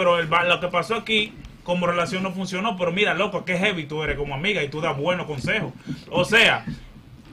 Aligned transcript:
pero 0.00 0.18
el, 0.18 0.30
lo 0.30 0.60
que 0.60 0.68
pasó 0.68 0.94
aquí 0.94 1.34
como 1.62 1.86
relación 1.86 2.22
no 2.22 2.32
funcionó, 2.32 2.74
pero 2.78 2.90
mira, 2.90 3.12
loco, 3.12 3.44
que 3.44 3.58
heavy 3.58 3.84
tú 3.84 4.02
eres 4.02 4.16
como 4.16 4.34
amiga 4.34 4.62
y 4.62 4.70
tú 4.70 4.80
das 4.80 4.96
buenos 4.96 5.26
consejos. 5.26 5.74
O 6.10 6.24
sea, 6.24 6.64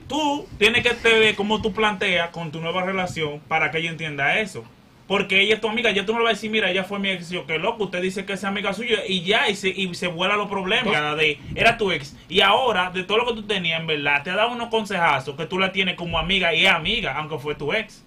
tú 0.06 0.46
tienes 0.58 0.82
que 0.82 0.92
te 0.92 1.18
ver 1.18 1.34
cómo 1.34 1.62
tú 1.62 1.72
planteas 1.72 2.28
con 2.28 2.52
tu 2.52 2.60
nueva 2.60 2.82
relación 2.82 3.40
para 3.48 3.70
que 3.70 3.78
ella 3.78 3.88
entienda 3.88 4.38
eso. 4.38 4.64
Porque 5.06 5.40
ella 5.40 5.54
es 5.54 5.62
tu 5.62 5.68
amiga, 5.70 5.90
ya 5.92 6.04
tú 6.04 6.12
no 6.12 6.18
le 6.18 6.24
vas 6.24 6.32
a 6.32 6.34
decir, 6.34 6.50
mira, 6.50 6.70
ella 6.70 6.84
fue 6.84 6.98
mi 6.98 7.08
ex, 7.08 7.30
yo, 7.30 7.46
que 7.46 7.58
loco, 7.58 7.84
usted 7.84 8.02
dice 8.02 8.26
que 8.26 8.34
es 8.34 8.44
amiga 8.44 8.74
suya 8.74 8.98
y 9.08 9.22
ya, 9.22 9.48
y 9.48 9.56
se, 9.56 9.70
y 9.70 9.94
se 9.94 10.08
vuela 10.08 10.36
los 10.36 10.50
problemas, 10.50 10.92
la 10.92 11.14
de, 11.14 11.38
era 11.54 11.78
tu 11.78 11.90
ex. 11.90 12.14
Y 12.28 12.42
ahora, 12.42 12.90
de 12.90 13.02
todo 13.04 13.16
lo 13.16 13.26
que 13.28 13.32
tú 13.32 13.44
tenías, 13.44 13.80
en 13.80 13.86
verdad, 13.86 14.22
te 14.24 14.28
ha 14.28 14.36
dado 14.36 14.52
unos 14.52 14.68
consejazos 14.68 15.36
que 15.36 15.46
tú 15.46 15.58
la 15.58 15.72
tienes 15.72 15.94
como 15.94 16.18
amiga 16.18 16.52
y 16.52 16.66
es 16.66 16.70
amiga, 16.70 17.16
aunque 17.16 17.38
fue 17.38 17.54
tu 17.54 17.72
ex. 17.72 18.04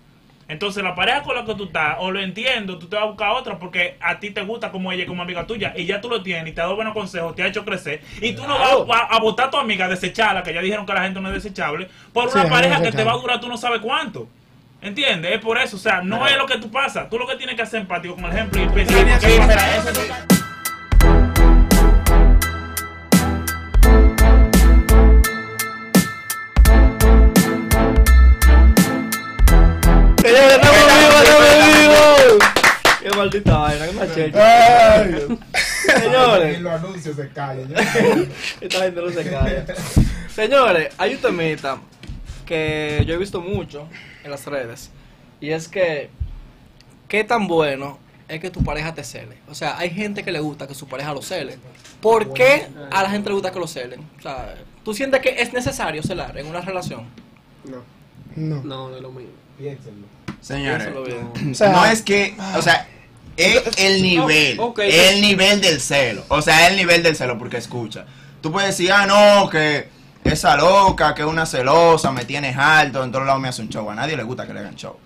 Entonces, 0.52 0.83
la 0.83 0.93
pareja 0.95 1.23
con 1.23 1.33
la 1.33 1.45
que 1.45 1.55
tú 1.55 1.63
estás, 1.63 1.95
o 1.99 2.11
lo 2.11 2.20
entiendo, 2.20 2.77
tú 2.77 2.88
te 2.88 2.97
vas 2.97 3.05
a 3.05 3.07
buscar 3.07 3.31
otra 3.31 3.57
porque 3.57 3.95
a 4.01 4.20
ti 4.20 4.31
te 4.31 4.41
gusta 4.41 4.70
como 4.70 4.91
ella, 4.91 5.05
como 5.05 5.21
amiga 5.21 5.47
tuya, 5.47 5.73
y 5.77 5.86
ya 5.86 6.01
tú 6.01 6.09
lo 6.09 6.21
tienes, 6.21 6.51
y 6.51 6.54
te 6.54 6.60
ha 6.60 6.65
dado 6.65 6.75
buenos 6.75 6.93
consejos, 6.93 7.33
te 7.36 7.41
ha 7.41 7.47
hecho 7.47 7.64
crecer, 7.64 8.01
y 8.19 8.33
tú 8.33 8.46
no 8.46 8.60
vas 8.86 9.01
a, 9.01 9.15
a 9.15 9.19
votar 9.21 9.47
a 9.47 9.50
tu 9.50 9.55
amiga, 9.55 9.87
desecharla, 9.87 10.43
que 10.43 10.54
ya 10.54 10.61
dijeron 10.61 10.86
que 10.86 10.93
la 10.93 11.04
gente 11.04 11.21
no 11.21 11.29
es 11.29 11.36
desechable, 11.36 11.87
por 12.11 12.27
una 12.27 12.50
pareja 12.50 12.82
que 12.82 12.91
te 12.91 13.01
va 13.01 13.14
a 13.14 13.18
durar 13.18 13.39
tú 13.39 13.47
no 13.47 13.55
sabes 13.55 13.79
cuánto. 13.79 14.27
¿Entiendes? 14.82 15.36
Es 15.36 15.39
por 15.39 15.57
eso, 15.57 15.77
o 15.77 15.79
sea, 15.79 16.01
no 16.01 16.27
es 16.27 16.36
lo 16.36 16.46
que 16.46 16.57
tú 16.57 16.69
pasas, 16.69 17.10
tú 17.10 17.18
lo 17.18 17.25
que 17.25 17.38
tienes 17.38 17.55
que 17.55 17.61
hacer 17.61 17.79
empático 17.79 18.15
con 18.15 18.25
el 18.25 18.32
ejemplo 18.32 18.61
y 18.61 18.68
pensar 18.68 20.40
los 36.72 36.81
anuncios 36.84 37.16
se 37.16 37.30
callan. 37.30 37.73
Esta 38.61 38.80
gente 38.80 39.02
no 39.02 39.09
se 39.09 39.23
calla. 39.30 39.66
Señores, 40.33 40.94
hay 40.97 41.16
un 41.16 41.22
temita 41.22 41.78
que 42.45 43.03
yo 43.08 43.16
he 43.16 43.17
visto 43.17 43.41
mucho 43.41 43.88
en 44.23 44.31
las 44.31 44.45
redes. 44.45 44.89
Y 45.39 45.52
es 45.52 45.67
que, 45.67 46.09
¿qué 47.08 47.23
tan 47.23 47.47
bueno 47.47 47.97
es 48.28 48.39
que 48.39 48.50
tu 48.50 48.63
pareja 48.63 48.94
te 48.94 49.03
cele? 49.03 49.38
O 49.50 49.55
sea, 49.55 49.78
hay 49.78 49.89
gente 49.89 50.23
que 50.23 50.31
le 50.31 50.39
gusta 50.39 50.67
que 50.67 50.75
su 50.75 50.88
pareja 50.88 51.13
lo 51.13 51.22
cele. 51.22 51.58
¿Por 52.00 52.33
qué 52.33 52.67
a 52.91 53.03
la 53.03 53.09
gente 53.09 53.30
le 53.30 53.33
gusta 53.35 53.52
que 53.52 53.59
lo 53.59 53.67
celen? 53.67 54.02
O 54.19 54.22
sea, 54.22 54.56
¿tú 54.83 54.94
sientes 54.94 55.22
que 55.22 55.41
es 55.41 55.53
necesario 55.53 56.02
celar 56.03 56.38
en 56.38 56.47
una 56.47 56.61
relación? 56.61 57.06
No, 57.66 57.78
No. 58.35 58.63
no, 58.63 58.89
no 58.89 58.95
es 58.95 59.02
lo 59.02 59.11
mío. 59.11 59.30
Piénsenlo. 59.58 60.08
Señores, 60.39 60.88
Piénsalo 60.88 61.03
bien. 61.06 61.52
O 61.52 61.53
sea, 61.53 61.72
no 61.72 61.85
es 61.85 62.02
que, 62.02 62.35
o 62.58 62.61
sea, 62.61 62.88
es 63.37 63.61
el 63.77 64.01
nivel, 64.01 64.59
el 64.77 65.21
nivel 65.21 65.61
del 65.61 65.79
celo, 65.81 66.23
o 66.27 66.41
sea, 66.41 66.67
el 66.67 66.75
nivel 66.77 67.01
del 67.03 67.15
celo, 67.15 67.38
porque 67.38 67.57
escucha, 67.57 68.05
tú 68.41 68.51
puedes 68.51 68.69
decir, 68.77 68.91
ah, 68.91 69.05
no, 69.05 69.49
que 69.49 69.88
esa 70.23 70.55
loca, 70.55 71.15
que 71.15 71.21
es 71.23 71.27
una 71.27 71.45
celosa, 71.45 72.11
me 72.11 72.25
tienes 72.25 72.55
alto, 72.57 73.03
en 73.03 73.11
todos 73.11 73.25
lados 73.25 73.41
me 73.41 73.47
hace 73.47 73.61
un 73.61 73.69
show, 73.69 73.89
a 73.89 73.95
nadie 73.95 74.15
le 74.15 74.23
gusta 74.23 74.45
que 74.45 74.53
le 74.53 74.59
hagan 74.59 74.75
show. 74.75 74.97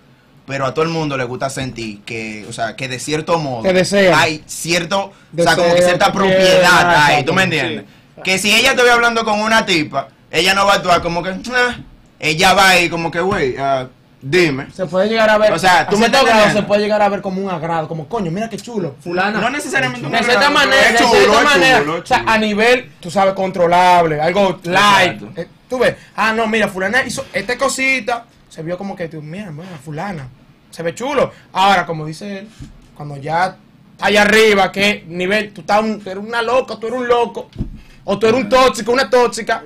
Pero 0.46 0.66
a 0.68 0.74
todo 0.76 0.86
el 0.86 0.92
mundo 0.92 1.18
le 1.18 1.24
gusta 1.24 1.50
sentir 1.50 2.02
que, 2.04 2.46
o 2.48 2.54
sea, 2.54 2.76
que 2.76 2.88
de 2.88 3.00
cierto 3.00 3.40
modo 3.40 3.64
hay 4.16 4.44
cierto, 4.46 5.12
o 5.36 5.42
sea, 5.42 5.56
como 5.56 5.74
que 5.74 5.82
cierta 5.82 6.06
que 6.06 6.12
quiera, 6.12 6.28
propiedad 6.36 6.96
ahí. 7.06 7.24
¿tú 7.26 7.34
me 7.34 7.44
entiendes? 7.44 7.86
Que 8.24 8.38
si 8.38 8.54
ella 8.54 8.76
te 8.76 8.84
ve 8.84 8.92
hablando 8.92 9.24
con 9.26 9.40
una 9.40 9.66
tipa, 9.66 10.10
ella 10.30 10.54
no 10.54 10.66
va 10.66 10.74
a 10.74 10.76
actuar 10.76 11.02
como 11.02 11.24
que, 11.24 11.30
"Ah", 11.30 11.78
ella 12.20 12.54
va 12.54 12.70
ahí 12.70 12.90
como 12.90 13.10
que, 13.10 13.22
güey, 13.22 13.56
ah, 13.58 13.88
dime. 14.30 14.68
Se 14.72 14.86
puede 14.88 15.08
llegar 15.08 15.30
a 15.30 15.38
ver. 15.38 15.54
O 15.54 15.60
sea, 15.60 15.88
tú 15.88 15.98
me 15.98 16.08
estás 16.08 16.24
grado 16.24 16.38
entendiendo. 16.40 16.62
se 16.62 16.68
puede 16.68 16.82
llegar 16.82 17.02
a 17.02 17.10
ver 17.10 17.22
como 17.22 17.42
un 17.42 17.50
agrado, 17.50 17.88
como 17.88 18.08
coño, 18.08 18.32
mira 18.32 18.50
qué 18.50 18.58
chulo, 18.58 18.96
fulana. 19.02 19.40
No 19.40 19.50
necesariamente 19.50 20.06
un 20.06 20.12
de 20.12 20.18
cierta 20.24 20.48
agrado, 20.48 20.54
manera, 20.54 20.92
de 20.92 20.98
cierta 20.98 21.42
manera, 21.44 21.82
o 21.92 22.06
sea, 22.06 22.24
a 22.26 22.38
nivel, 22.38 22.92
tú 23.00 23.12
sabes, 23.12 23.34
controlable, 23.36 24.20
algo 24.20 24.60
light. 24.64 25.22
Eh, 25.38 25.48
tú 25.70 25.78
ves, 25.80 25.96
ah, 26.16 26.34
no, 26.34 26.48
mira, 26.48 26.68
fulana 26.68 27.04
hizo 27.04 27.26
esta 27.32 27.56
cosita, 27.58 28.26
se 28.50 28.64
vio 28.64 28.78
como 28.78 28.96
que, 28.96 29.08
tú, 29.08 29.22
mira, 29.22 29.52
mira, 29.52 29.68
fulana, 29.84 30.28
se 30.72 30.82
ve 30.84 30.96
chulo. 30.96 31.32
Ahora, 31.54 31.86
como 31.86 32.06
dice 32.06 32.40
él, 32.40 32.50
cuando 32.96 33.18
ya 33.18 33.58
allá 34.02 34.24
arriba, 34.24 34.72
que 34.72 35.06
nivel, 35.08 35.54
tú, 35.54 35.62
estás 35.62 35.82
un- 35.82 36.02
tú 36.02 36.10
eres 36.10 36.24
una 36.24 36.42
loca, 36.42 36.78
tú 36.80 36.88
eres 36.88 37.00
un 37.00 37.08
loco, 37.08 37.50
o 38.06 38.18
tú 38.20 38.28
eres 38.28 38.40
un 38.40 38.48
tóxico, 38.50 38.92
una 38.92 39.10
tóxica, 39.10 39.64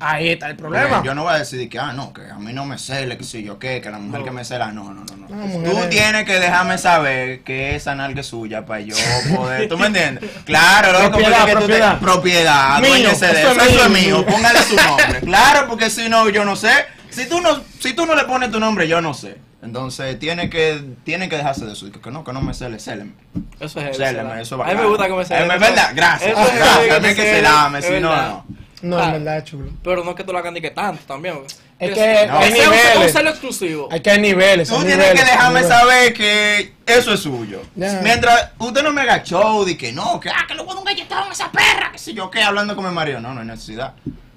ahí 0.00 0.30
está 0.30 0.48
el 0.50 0.56
Porque 0.56 0.76
problema. 0.78 1.02
Yo 1.04 1.14
no 1.14 1.22
voy 1.22 1.34
a 1.34 1.38
decir 1.38 1.68
que, 1.68 1.78
ah, 1.78 1.92
no, 1.92 2.12
que 2.12 2.22
a 2.30 2.34
mí 2.34 2.52
no 2.52 2.64
me 2.66 2.76
cele, 2.78 3.16
que 3.16 3.24
si 3.24 3.42
yo 3.42 3.58
qué, 3.58 3.80
que 3.80 3.90
la 3.90 3.98
mujer 3.98 4.24
que 4.24 4.30
me 4.32 4.44
cela, 4.44 4.70
no, 4.72 4.92
no, 4.92 5.04
no. 5.04 5.28
no. 5.28 5.70
Tú 5.70 5.88
tienes 5.88 6.24
que 6.24 6.38
dejarme 6.40 6.76
saber 6.78 7.40
que 7.40 7.76
esa 7.76 7.94
nalga 7.94 8.20
es 8.20 8.26
suya 8.26 8.66
para 8.66 8.80
yo 8.80 8.96
poder, 9.34 9.68
¿tú 9.68 9.78
me 9.78 9.86
entiendes? 9.86 10.28
Claro, 10.44 10.92
loco, 10.92 11.12
porque 11.12 11.24
Propiedad, 11.26 11.40
es 11.40 11.46
que 11.46 11.52
tú 11.52 11.58
te- 11.60 11.66
propiedad. 11.66 11.98
propiedad, 12.00 12.80
Mío, 12.80 12.88
duéñese 12.90 13.26
de 13.26 13.32
eso 13.42 13.50
eso, 13.52 13.60
es 13.62 13.66
eso 13.74 13.84
es 13.84 13.90
mío. 13.90 14.16
mío, 14.18 14.26
póngale 14.26 14.62
su 14.62 14.76
nombre. 14.76 15.20
Claro, 15.20 15.66
porque 15.68 15.88
si 15.90 16.08
no, 16.08 16.28
yo 16.28 16.44
no 16.44 16.56
sé. 16.56 16.70
Si 17.10 17.26
tú 17.28 17.40
no, 17.40 17.62
si 17.80 17.94
tú 17.94 18.06
no 18.06 18.14
le 18.14 18.24
pones 18.24 18.50
tu 18.50 18.60
nombre, 18.60 18.86
yo 18.88 19.00
no 19.00 19.14
sé. 19.14 19.36
Entonces, 19.60 20.18
tiene 20.20 20.48
que, 20.48 20.82
tiene 21.04 21.28
que 21.28 21.36
dejarse 21.36 21.66
de 21.66 21.72
eso. 21.72 21.90
Que 21.90 22.10
no, 22.10 22.22
que 22.22 22.32
no 22.32 22.40
me 22.40 22.54
cele, 22.54 22.78
céleme. 22.78 23.12
Eso 23.58 23.80
es 23.80 23.96
Céleme, 23.96 24.40
eso 24.40 24.54
es 24.62 24.68
A 24.70 24.74
mí 24.74 24.80
me 24.80 24.86
gusta 24.86 25.06
que 25.08 25.14
me 25.14 25.24
celen. 25.24 25.50
Es 25.50 25.60
verdad, 25.60 25.90
gracias. 25.94 26.30
Eso 26.30 26.40
es 26.42 26.54
Gracias, 26.58 26.98
que 27.00 27.14
que 27.16 27.22
celame, 27.34 27.78
es 27.80 27.84
si 27.84 27.92
no, 28.00 28.16
no. 28.16 28.44
No, 28.80 28.96
Ah. 28.96 29.06
en 29.06 29.12
verdad 29.24 29.38
es 29.38 29.44
chulo. 29.44 29.70
Pero 29.82 30.04
no 30.04 30.10
es 30.10 30.16
que 30.16 30.22
tú 30.22 30.32
la 30.32 30.40
candiques 30.40 30.72
tanto 30.72 31.02
también. 31.04 31.40
Es 31.80 31.88
que 31.90 31.94
que 31.96 32.26
No. 32.28 32.38
hay 32.38 32.52
un- 32.52 32.56
un 32.58 32.62
niveles. 32.70 33.12
celo 33.12 33.30
exclusivo. 33.30 33.88
Hay 33.90 34.00
que 34.00 34.10
hay 34.10 34.20
niveles. 34.20 34.68
Tú 34.68 34.76
tienes 34.76 34.96
niveles, 34.98 35.20
que 35.20 35.26
dejarme 35.28 35.62
saber 35.64 36.14
que 36.14 36.74
eso 36.86 37.12
es 37.14 37.18
suyo. 37.20 37.60
Mientras 37.74 38.50
usted 38.58 38.84
no 38.84 38.92
me 38.92 39.00
haga 39.00 39.24
show 39.24 39.64
de 39.64 39.76
que 39.76 39.92
no, 39.92 40.20
que 40.20 40.28
ah, 40.30 40.44
que 40.46 40.54
le 40.54 40.60
voy 40.62 40.70
a 40.70 40.74
dar 40.74 40.78
un 40.78 40.84
galletón 40.84 41.28
a 41.28 41.32
esa 41.32 41.50
perra, 41.50 41.90
que 41.90 41.98
sé 41.98 42.14
yo 42.14 42.30
qué, 42.30 42.40
hablando 42.44 42.76
con 42.76 42.86
mi 42.86 42.92
marido. 42.94 43.18
No, 43.20 43.34
no 43.34 43.40
hay 43.40 43.46
necesidad. 43.48 43.94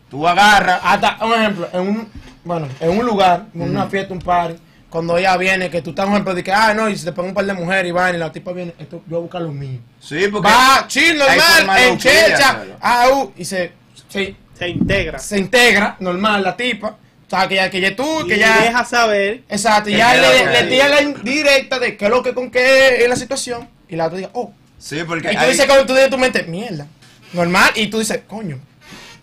Tú 0.10 0.28
agarras. 0.28 0.81
Hasta 0.84 1.18
un 1.24 1.34
ejemplo, 1.34 1.70
en 1.72 1.81
un, 1.81 2.10
bueno, 2.44 2.68
en 2.80 2.98
un 2.98 3.06
lugar, 3.06 3.46
en 3.54 3.62
una 3.62 3.86
fiesta, 3.86 4.12
un 4.14 4.20
party, 4.22 4.56
cuando 4.91 5.18
ella 5.18 5.35
viene, 5.38 5.72
que 5.72 5.81
tú 5.81 5.90
estás 5.91 6.06
un 6.06 6.12
ejemplo 6.12 6.35
de 6.35 6.44
que, 6.44 6.52
ah, 6.52 6.74
no, 6.75 6.88
y 6.90 6.96
se 6.97 7.06
te 7.06 7.12
pone 7.13 7.29
un 7.29 7.34
par 7.34 7.46
de 7.46 7.53
mujeres 7.53 7.90
y 7.90 7.91
van 7.91 8.13
y 8.13 8.18
la 8.19 8.31
tipa 8.31 8.52
viene, 8.52 8.74
esto, 8.78 8.97
yo 8.97 9.02
voy 9.07 9.18
a 9.18 9.22
buscar 9.22 9.41
lo 9.41 9.52
mío. 9.52 9.79
Sí, 10.00 10.28
porque. 10.31 10.47
Va, 10.50 10.85
forma 10.88 11.25
normal, 11.57 11.81
en 11.84 11.97
checha, 11.97 12.63
ah, 12.81 13.07
uh, 13.13 13.31
y 13.38 13.46
se, 13.46 13.72
se, 14.09 14.35
Se 14.59 14.68
integra. 14.69 15.18
se 15.18 15.40
integra, 15.40 15.96
normal, 16.00 16.44
la 16.44 16.56
tipa, 16.56 16.90
o 16.90 17.30
sea, 17.30 17.47
que 17.47 17.56
ya, 17.56 17.69
que 17.72 17.80
ya 17.81 17.96
tú, 17.96 18.22
Y 18.25 18.28
que 18.28 18.38
ya, 18.38 18.62
deja 18.62 18.84
saber. 18.85 19.44
exacto, 19.50 19.90
y 19.90 19.96
ya 19.96 20.13
le, 20.16 20.46
le 20.51 20.63
tira 20.69 20.90
la 20.90 21.01
indirecta 21.01 21.80
de 21.80 21.96
qué 21.97 22.06
es 22.06 22.12
lo 22.12 22.22
que 22.22 22.34
con 22.34 22.51
qué 22.51 23.01
es 23.03 23.09
la 23.09 23.16
situación, 23.16 23.68
y 23.88 23.96
la 23.96 24.06
otra 24.07 24.18
diga, 24.18 24.30
oh, 24.34 24.51
Sí, 24.78 25.00
porque. 25.07 25.31
y 25.31 25.35
tú 25.35 25.40
hay- 25.41 25.50
dices 25.51 25.66
cuando 25.68 25.85
tú 25.85 25.94
dices 25.94 26.09
tu 26.09 26.18
mente, 26.18 26.44
mierda, 26.44 26.85
normal, 27.34 27.72
y 27.75 27.88
tú 27.88 28.00
dices, 28.00 28.19
coño, 28.28 28.59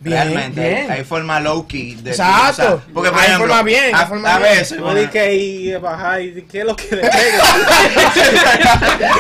bien, 0.01 0.17
realmente 0.17 0.61
hay- 0.63 0.75
bien. 0.75 0.91
hay 0.91 1.05
forma 1.05 1.41
low 1.41 1.67
key 1.67 1.95
de 1.97 2.11
Exacto. 2.11 2.51
o 2.51 2.55
sea, 2.55 2.77
porque 2.95 3.11
por 3.11 3.19
Hay 3.21 3.27
ejemplo, 3.27 3.47
forma 3.49 3.63
bien, 3.63 3.95
a, 3.95 4.01
hay 4.01 4.07
forma 4.07 4.35
a 4.35 4.39
veces 4.39 4.79
No 4.79 4.95
di 4.95 5.07
que 5.09 5.75
a 5.75 5.79
bajar 5.81 6.23
y 6.23 6.43
qué 6.43 6.61
es 6.61 6.65
lo 6.65 6.77
que 6.77 6.97
le 6.97 7.03
pega. 7.03 7.13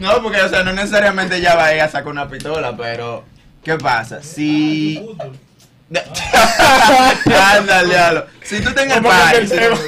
no, 0.00 0.22
porque 0.22 0.40
o 0.40 0.48
sea, 0.48 0.62
no 0.64 0.72
necesariamente 0.72 1.36
ella 1.36 1.54
va 1.54 1.66
a 1.66 1.74
ir 1.74 1.80
a 1.80 1.88
sacar 1.88 2.08
una 2.08 2.28
pistola, 2.28 2.76
pero 2.76 3.24
¿qué 3.62 3.76
pasa? 3.76 4.22
Si 4.22 5.04
Ándale, 7.56 7.88
diablo. 7.88 8.26
Si 8.44 8.60
tú 8.60 8.68
estás 8.68 8.84
en 8.84 8.90
el 8.90 8.98
que 9.02 9.08
party, 9.08 9.46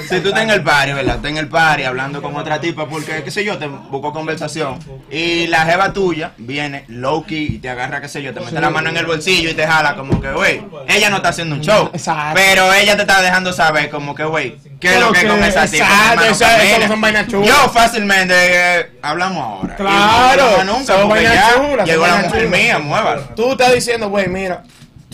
si, 0.09 0.21
tú 0.21 0.29
estás 0.29 0.43
en 0.43 0.51
el 0.51 0.63
party, 0.63 0.93
¿verdad? 0.95 1.17
Estás 1.17 1.31
en 1.31 1.37
el 1.37 1.47
party 1.49 1.83
hablando 1.83 2.23
con 2.23 2.35
otra 2.37 2.59
tipa 2.59 2.89
porque, 2.89 3.23
qué 3.23 3.31
sé 3.31 3.45
yo, 3.45 3.59
te 3.59 3.67
busco 3.67 4.15
conversación. 4.15 4.79
Y 5.11 5.47
la 5.49 5.67
jeva 5.67 5.93
tuya 5.93 6.33
viene 6.39 6.87
low 6.89 7.27
key 7.27 7.57
y 7.57 7.59
te 7.59 7.69
agarra, 7.69 8.01
qué 8.01 8.09
sé 8.09 8.23
yo, 8.23 8.33
te 8.33 8.41
mete 8.41 8.59
la 8.59 8.71
mano 8.71 8.89
en 8.89 8.97
el 8.97 9.05
bolsillo 9.05 9.51
y 9.51 9.55
te 9.55 9.67
jala 9.67 9.95
como 9.95 10.23
que, 10.23 10.33
güey, 10.33 10.63
ella 10.89 11.11
no 11.11 11.17
está 11.17 11.29
haciendo 11.29 11.55
un 11.55 11.61
show. 11.61 11.91
Exacto. 11.93 12.33
Pero 12.35 12.73
ella 12.73 12.97
te 12.97 13.03
está 13.03 13.21
dejando 13.21 13.53
saber 13.53 13.91
como 13.91 14.15
que, 14.15 14.25
güey, 14.25 14.57
¿qué 14.81 14.95
es 14.95 15.01
lo 15.01 15.13
que 15.13 15.21
Pero 15.21 15.33
con 15.35 15.43
que- 15.43 15.49
esa 15.49 15.67
tipa? 15.67 15.85
exacto, 15.85 16.25
eso- 16.25 16.79
no 16.81 16.89
son 16.89 17.01
vainas 17.03 17.29
chulas. 17.29 17.49
Yo 17.49 17.69
fácilmente 17.69 18.35
eh, 18.81 18.91
hablamos 19.03 19.43
ahora. 19.45 19.75
Y 19.75 19.77
Claro, 19.77 20.65
no 20.65 20.79
nunca 20.79 20.95
son 20.95 21.09
vainas 21.11 21.35
ya 21.35 21.55
chulas, 21.57 21.77
son 21.77 21.87
llegó 21.87 22.07
la 22.07 22.17
mujer 22.17 22.49
mía, 22.49 22.79
muévalo. 22.79 23.21
Tú 23.37 23.53
estás 23.53 23.75
diciendo, 23.75 24.09
güey, 24.09 24.29
mira, 24.29 24.63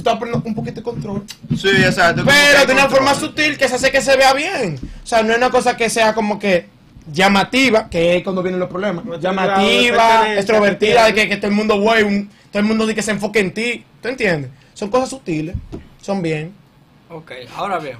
estás 0.02 0.18
poniendo 0.18 0.42
un 0.44 0.54
poquito 0.54 0.76
de 0.76 0.82
control. 0.82 1.24
Sí, 1.56 1.68
exacto. 1.68 2.24
que 2.24 2.30
Pero 2.30 2.66
de 2.66 2.72
una 2.72 2.82
control. 2.82 2.90
forma 2.90 3.14
sutil 3.14 3.56
que 3.56 3.68
se 3.68 3.74
hace 3.76 3.90
que 3.90 4.00
se 4.00 4.16
vea 4.16 4.32
bien. 4.34 4.78
O 5.02 5.06
sea, 5.06 5.22
no 5.22 5.32
es 5.32 5.38
una 5.38 5.50
cosa 5.50 5.76
que 5.76 5.88
sea 5.90 6.14
como 6.14 6.38
que 6.38 6.66
llamativa, 7.12 7.88
que 7.88 8.16
es 8.16 8.22
cuando 8.22 8.42
vienen 8.42 8.60
los 8.60 8.68
problemas. 8.68 9.04
No 9.04 9.18
Llamativa, 9.18 10.34
extrovertida, 10.34 11.06
de 11.06 11.14
que 11.14 11.22
que, 11.22 11.28
que 11.30 11.36
todo 11.36 11.48
el 11.48 11.56
mundo, 11.56 11.80
güey, 11.80 12.02
un- 12.02 12.28
todo 12.50 12.60
el 12.60 12.66
mundo 12.66 12.86
de 12.86 12.94
que 12.94 13.02
se 13.02 13.10
enfoque 13.12 13.40
en 13.40 13.52
ti. 13.54 13.84
¿Tú 14.00 14.08
entiendes? 14.08 14.50
Son 14.74 14.88
cosas 14.90 15.08
sutiles, 15.10 15.54
son 16.00 16.22
bien. 16.22 16.52
Ok, 17.10 17.32
ahora 17.56 17.78
bien, 17.78 17.98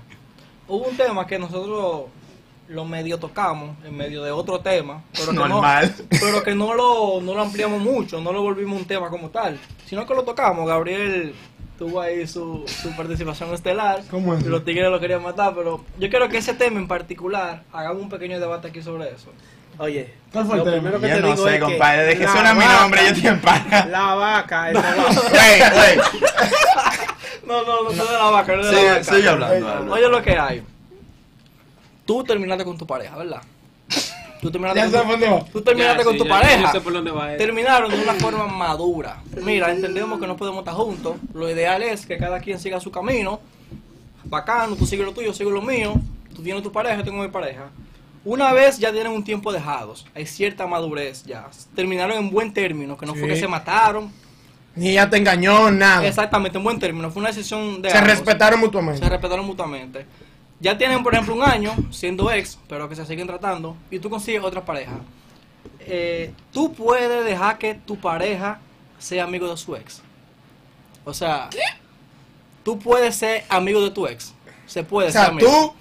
hubo 0.69 0.85
un 0.89 0.97
tema 0.97 1.27
que 1.27 1.39
nosotros 1.39 2.05
lo 2.69 2.85
medio 2.87 3.19
tocamos 3.19 3.77
en 3.85 3.95
medio 3.95 4.23
de 4.23 4.31
otro 4.31 4.61
tema, 4.61 5.03
pero 5.13 5.27
que, 5.33 5.33
Normal. 5.35 5.95
No, 5.99 6.05
pero 6.21 6.43
que 6.43 6.55
no, 6.55 6.73
lo, 6.75 7.21
no 7.21 7.35
lo 7.35 7.43
ampliamos 7.43 7.81
mucho, 7.83 8.21
no 8.21 8.33
lo 8.33 8.41
volvimos 8.43 8.79
un 8.81 8.87
tema 8.87 9.11
como 9.11 9.29
tal, 9.29 9.59
sino 9.87 10.07
que 10.07 10.15
lo 10.15 10.23
tocamos. 10.23 10.67
Gabriel 10.67 11.35
tuvo 11.83 12.01
ahí 12.01 12.27
su, 12.29 12.65
su 12.67 12.95
participación 12.95 13.53
estelar, 13.53 14.03
¿Cómo 14.09 14.35
es? 14.35 14.45
y 14.45 14.49
los 14.49 14.65
tigres 14.65 14.89
lo 14.89 15.01
querían 15.01 15.21
matar, 15.23 15.53
pero 15.55 15.85
yo 15.99 16.09
quiero 16.11 16.29
que 16.29 16.39
ese 16.39 16.55
tema 16.55 16.79
en 16.79 16.87
particular, 16.87 17.65
hagamos 17.73 18.03
un 18.03 18.09
pequeño 18.09 18.39
debate 18.39 18.69
aquí 18.69 18.81
sobre 18.83 19.09
eso. 19.11 19.33
Oye, 19.79 20.15
¿Cuál 20.33 20.47
fue 20.47 20.55
el 20.55 20.59
lo 20.61 20.65
tema? 20.65 20.77
primero 20.77 21.01
que 21.01 21.09
Yo 21.09 21.15
te 21.17 21.21
no 21.23 21.27
digo 21.33 21.45
sé, 21.45 21.55
es 21.55 21.59
que 21.61 21.65
compadre. 21.65 22.03
De 22.05 22.19
que 22.19 22.29
suena 22.29 22.55
mi 22.55 22.61
vaca- 22.61 22.81
nombre, 22.83 23.01
yo 23.01 23.07
estoy 23.09 23.27
en 23.27 23.41
pana. 23.41 23.87
La 23.87 24.15
vaca, 24.15 24.71
esa 24.71 24.81
vaca. 24.81 25.21
Wey, 25.33 25.61
wey. 25.81 25.99
No, 27.47 27.65
no, 27.65 27.83
no, 27.85 27.91
no 27.91 28.05
de 28.05 28.13
la 28.13 28.31
vaca, 28.31 28.57
no 28.57 28.65
de 28.65 28.73
la 28.73 28.93
vaca. 28.93 29.05
sigue 29.05 29.29
hablando. 29.29 29.93
Oye 29.93 30.09
lo 30.09 30.23
que 30.23 30.39
hay. 30.39 30.63
Tú 32.07 32.23
terminaste 32.23 32.65
con 32.65 32.79
tu 32.79 32.87
pareja, 32.87 33.17
¿verdad? 33.17 33.41
Tú 34.43 34.51
terminaste, 34.51 34.81
Ya 34.91 35.05
con, 35.05 35.21
tu, 35.21 35.53
tú 35.53 35.63
terminaste 35.63 35.99
Ya, 35.99 36.05
con 36.05 36.13
sí, 36.15 36.19
tu 36.19 36.25
ya, 36.25 36.31
pareja. 36.31 36.61
Yo 36.63 36.73
sé 36.73 36.81
por 36.81 36.93
dónde 36.93 37.13
va 37.13 37.31
esto. 37.33 37.45
Terminaron 37.45 37.93
de 37.93 38.03
una 38.03 38.15
forma 38.15 38.49
madura. 38.49 39.23
Mira, 39.41 39.71
entendemos 39.71 40.19
que 40.19 40.27
no 40.27 40.37
podemos 40.37 40.59
estar 40.59 40.75
juntos. 40.75 41.15
Lo 41.33 41.49
ideal 41.49 41.81
es 41.85 42.05
que 42.05 42.19
cada 42.19 42.41
quien 42.41 42.59
siga 42.59 42.81
su 42.81 42.91
camino. 42.91 43.39
Bacano, 44.25 44.75
tú 44.75 44.85
sigues 44.85 45.07
lo 45.07 45.13
tuyo, 45.13 45.29
yo 45.29 45.33
sigo 45.33 45.51
lo 45.51 45.63
mío. 45.63 45.95
Tú 46.35 46.43
tienes 46.43 46.61
tu 46.65 46.73
pareja, 46.73 46.97
yo 46.97 47.05
tengo 47.05 47.23
mi 47.23 47.29
pareja. 47.29 47.71
Una 48.25 48.53
vez 48.53 48.79
ya 48.79 48.93
tienen 48.93 49.13
un 49.13 49.23
tiempo 49.23 49.53
dejados, 49.53 50.07
hay 50.15 50.27
cierta 50.27 50.67
madurez 50.67 51.25
ya. 51.25 51.49
Terminaron 51.77 52.17
en 52.17 52.31
buen 52.31 52.53
término, 52.53 52.97
que 52.97 53.07
no 53.07 53.15
fue 53.15 53.29
que 53.29 53.37
se 53.37 53.47
mataron. 53.47 54.11
Ni 54.75 54.91
ella 54.91 55.09
te 55.09 55.19
engañó, 55.19 55.71
nada. 55.71 56.07
Exactamente, 56.07 56.57
en 56.59 56.65
buen 56.65 56.79
término. 56.79 57.11
Fue 57.11 57.21
una 57.21 57.29
decisión 57.29 57.81
de 57.83 57.91
Se 57.91 57.99
ambos. 57.99 58.11
respetaron 58.11 58.59
mutuamente. 58.59 59.01
Se 59.01 59.09
respetaron 59.09 59.47
mutuamente. 59.47 60.07
Ya 60.63 60.79
tienen, 60.79 61.03
por 61.03 61.13
ejemplo, 61.13 61.35
un 61.35 61.43
año 61.43 61.75
siendo 61.91 62.31
ex, 62.31 62.57
pero 62.69 62.89
que 62.89 62.95
se 62.97 63.05
siguen 63.05 63.27
tratando, 63.27 63.77
y 63.91 63.99
tú 63.99 64.09
consigues 64.09 64.43
otra 64.45 64.65
pareja. 64.65 64.93
Eh, 65.81 66.33
tú 66.53 66.73
puedes 66.73 67.25
dejar 67.25 67.59
que 67.59 67.75
tu 67.75 67.97
pareja 67.97 68.61
sea 68.99 69.25
amigo 69.25 69.49
de 69.51 69.57
su 69.57 69.75
ex. 69.75 70.01
O 71.05 71.13
sea, 71.13 71.51
tú 72.63 72.79
puedes 72.79 73.17
ser 73.17 73.45
amigo 73.49 73.83
de 73.83 73.91
tu 73.91 74.07
ex. 74.07 74.33
Se 74.67 74.85
puede 74.85 75.09
O 75.09 75.13
ser 75.13 75.21
sea, 75.21 75.31
amigo. 75.31 75.51
tú, 75.51 75.75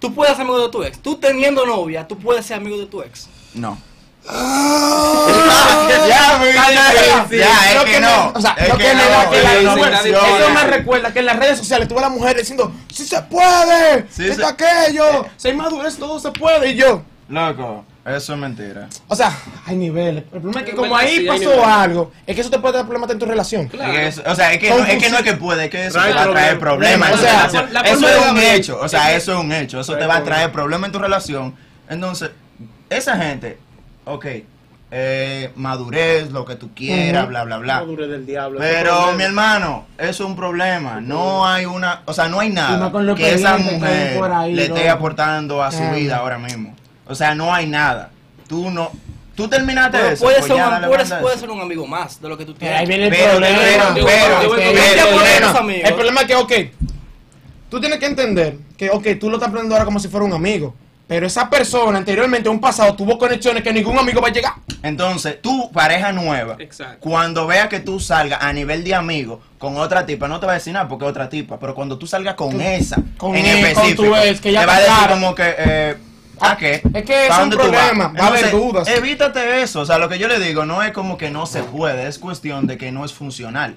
Tú 0.00 0.14
puedes 0.14 0.34
ser 0.36 0.42
amigo 0.42 0.60
de 0.60 0.68
tu 0.68 0.82
ex. 0.82 0.98
Tú 0.98 1.16
teniendo 1.16 1.64
novia, 1.64 2.06
tú 2.06 2.18
puedes 2.18 2.44
ser 2.44 2.56
amigo 2.58 2.76
de 2.76 2.86
tu 2.86 3.00
ex. 3.00 3.28
No. 3.54 3.78
ya, 6.08 6.36
muy 6.38 6.48
bien. 6.48 7.40
Ya, 7.40 7.72
es 7.72 7.84
que 7.84 8.00
no. 8.00 8.32
O 8.34 8.40
sea, 8.40 8.52
Es 8.58 8.68
lo 8.68 8.76
que 8.78 8.84
que 8.84 8.94
me 8.94 9.04
da 9.04 9.30
que 9.30 9.36
es 9.38 9.62
la 9.64 9.76
mujer-. 9.76 9.94
Eso 9.94 10.50
me 10.54 10.64
recuerda 10.64 11.12
que 11.12 11.18
en 11.20 11.26
las 11.26 11.36
redes 11.38 11.58
sociales 11.58 11.88
tuve 11.88 11.98
a 11.98 12.02
la 12.02 12.08
mujer 12.10 12.36
diciendo, 12.36 12.72
si 12.92 13.04
se 13.04 13.20
puede, 13.22 14.06
Sí, 14.10 14.26
esto 14.28 14.46
se- 14.46 14.52
aquello, 14.52 15.26
si 15.36 15.48
hay 15.48 15.54
madurez, 15.54 15.96
todo 15.98 16.18
se 16.18 16.30
puede. 16.32 16.70
Y 16.70 16.76
yo, 16.76 17.02
Loco, 17.28 17.84
eso 18.06 18.32
es 18.34 18.38
mentira. 18.38 18.88
o 19.08 19.16
sea, 19.16 19.36
hay 19.66 19.76
niveles. 19.76 20.24
El 20.32 20.40
problema 20.40 20.60
es 20.60 20.66
que 20.66 20.74
como 20.76 20.96
ahí 20.96 21.16
sí, 21.18 21.24
pasó 21.26 21.64
algo, 21.66 22.12
es 22.26 22.34
que 22.34 22.40
eso 22.40 22.50
te 22.50 22.58
puede 22.58 22.74
dar 22.76 22.84
problemas 22.84 23.10
en 23.10 23.18
tu 23.18 23.26
relación. 23.26 23.70
Es 23.72 23.80
que 23.80 24.06
eso- 24.08 24.22
o 24.26 24.34
sea, 24.34 24.52
es 24.52 24.58
que, 24.58 24.70
no, 24.70 24.84
es 24.84 25.02
que 25.02 25.10
no 25.10 25.16
es 25.18 25.22
que 25.22 25.32
puede, 25.34 25.64
es 25.64 25.70
que 25.70 25.86
eso 25.86 25.98
Trae 25.98 26.12
te 26.12 26.14
va 26.18 26.24
a 26.24 26.30
traer 26.30 26.58
problemas. 26.58 27.12
O 27.12 27.18
sea, 27.18 27.48
la 27.70 27.80
Eso 27.80 28.08
es 28.08 28.30
un 28.30 28.38
hecho, 28.38 28.78
o 28.80 28.88
sea, 28.88 29.14
eso 29.14 29.32
es 29.32 29.38
un 29.38 29.52
hecho. 29.52 29.80
Eso 29.80 29.96
te 29.96 30.06
va 30.06 30.16
a 30.16 30.24
traer 30.24 30.50
problemas 30.52 30.88
en 30.88 30.92
tu 30.92 30.98
relación. 30.98 31.54
Entonces, 31.88 32.30
esa 32.90 33.16
gente, 33.16 33.58
ok, 34.04 34.26
eh, 34.96 35.50
madurez, 35.56 36.30
lo 36.30 36.44
que 36.44 36.54
tú 36.54 36.70
quieras, 36.74 37.22
Ujú. 37.24 37.30
bla, 37.30 37.44
bla, 37.44 37.58
bla. 37.58 37.74
Madurez 37.80 38.08
del 38.10 38.26
diablo. 38.26 38.60
Pero, 38.60 39.12
mi 39.14 39.24
hermano, 39.24 39.86
eso 39.98 40.10
es 40.24 40.30
un 40.30 40.36
problema. 40.36 41.00
No 41.00 41.46
hay 41.46 41.64
una, 41.66 42.02
o 42.04 42.12
sea, 42.12 42.28
no 42.28 42.38
hay 42.40 42.50
nada 42.50 42.78
más 42.78 42.90
con 42.90 43.04
lo 43.06 43.14
que 43.14 43.34
esa 43.34 43.56
que 43.56 43.62
mujer 43.64 44.18
por 44.18 44.30
ahí, 44.32 44.54
le 44.54 44.66
esté 44.66 44.88
aportando 44.88 45.62
a 45.62 45.70
su 45.72 45.82
Ah. 45.82 45.92
vida 45.92 46.16
ahora 46.18 46.38
mismo. 46.38 46.74
O 47.06 47.14
sea, 47.14 47.34
no 47.34 47.52
hay 47.52 47.66
nada. 47.66 48.10
Tú 48.48 48.70
no, 48.70 48.90
tú 49.34 49.48
terminaste 49.48 49.98
Pero 49.98 50.10
eso. 50.10 50.24
puede, 50.24 50.36
pues 50.38 50.46
ser 50.52 50.56
un, 50.64 50.88
puedes- 50.88 51.08
puede 51.14 51.34
eso. 51.34 51.40
ser 51.40 51.50
un 51.50 51.60
amigo 51.60 51.86
más 51.86 52.20
de 52.20 52.28
lo 52.28 52.38
que 52.38 52.44
tú 52.44 52.54
Pero 52.54 52.60
tienes. 52.60 52.78
ahí 52.80 52.86
viene 52.86 53.04
el 53.06 53.10
Pero, 53.10 53.30
problema. 53.32 53.58
pero, 53.58 53.72
Es 53.72 53.94
que- 53.94 54.02
pero, 54.04 55.06
pero, 55.54 55.66
que-. 55.66 55.80
El 55.82 55.94
problema 55.94 56.20
es 56.20 56.26
que, 56.28 56.34
ok, 56.36 56.52
tú 57.68 57.80
tienes 57.80 57.98
que 57.98 58.06
entender 58.06 58.56
que, 58.76 58.90
ok, 58.90 59.06
tú 59.18 59.28
lo 59.28 59.36
estás 59.36 59.48
aprendiendo 59.48 59.74
ahora 59.74 59.84
como 59.84 59.98
si 59.98 60.08
fuera 60.08 60.24
un 60.24 60.32
amigo. 60.34 60.74
Pero 61.06 61.26
esa 61.26 61.50
persona 61.50 61.98
anteriormente, 61.98 62.48
en 62.48 62.54
un 62.54 62.60
pasado, 62.60 62.94
tuvo 62.94 63.18
conexiones 63.18 63.62
que 63.62 63.72
ningún 63.72 63.98
amigo 63.98 64.22
va 64.22 64.28
a 64.28 64.32
llegar. 64.32 64.54
Entonces, 64.82 65.40
tu 65.42 65.70
pareja 65.70 66.12
nueva, 66.12 66.56
Exacto. 66.58 66.96
cuando 67.00 67.46
vea 67.46 67.68
que 67.68 67.80
tú 67.80 68.00
salgas 68.00 68.42
a 68.42 68.52
nivel 68.52 68.84
de 68.84 68.94
amigo 68.94 69.40
con 69.58 69.76
otra 69.76 70.06
tipa, 70.06 70.28
no 70.28 70.40
te 70.40 70.46
va 70.46 70.52
a 70.52 70.54
decir 70.56 70.72
nada 70.72 70.88
porque 70.88 71.04
es 71.04 71.10
otra 71.10 71.28
tipa, 71.28 71.58
pero 71.58 71.74
cuando 71.74 71.98
tú 71.98 72.06
salgas 72.06 72.34
con 72.34 72.58
esa, 72.60 72.96
con 73.18 73.34
en 73.34 73.44
él, 73.44 73.60
con 73.60 73.64
específico, 73.66 74.02
tu 74.02 74.16
ex, 74.16 74.40
que 74.40 74.52
ya 74.52 74.60
te 74.60 74.66
va 74.66 74.76
a 74.76 74.80
decir 74.80 75.08
como 75.10 75.34
que, 75.34 75.54
eh, 75.58 75.96
¿a 76.40 76.56
qué? 76.56 76.82
Es 76.94 77.04
que 77.04 77.24
es 77.24 77.28
¿Pa' 77.28 77.42
un 77.42 77.50
dónde 77.50 77.56
tú 77.56 77.70
vas? 77.70 77.80
problema, 77.80 78.12
va 78.18 78.24
a 78.24 78.28
haber 78.28 78.50
dudas. 78.50 78.88
Evítate 78.88 79.62
eso, 79.62 79.80
o 79.80 79.86
sea, 79.86 79.98
lo 79.98 80.08
que 80.08 80.18
yo 80.18 80.26
le 80.28 80.38
digo 80.40 80.64
no 80.64 80.82
es 80.82 80.92
como 80.92 81.16
que 81.18 81.30
no 81.30 81.46
se 81.46 81.62
puede, 81.62 82.06
es 82.08 82.18
cuestión 82.18 82.66
de 82.66 82.78
que 82.78 82.92
no 82.92 83.04
es 83.04 83.12
funcional. 83.12 83.76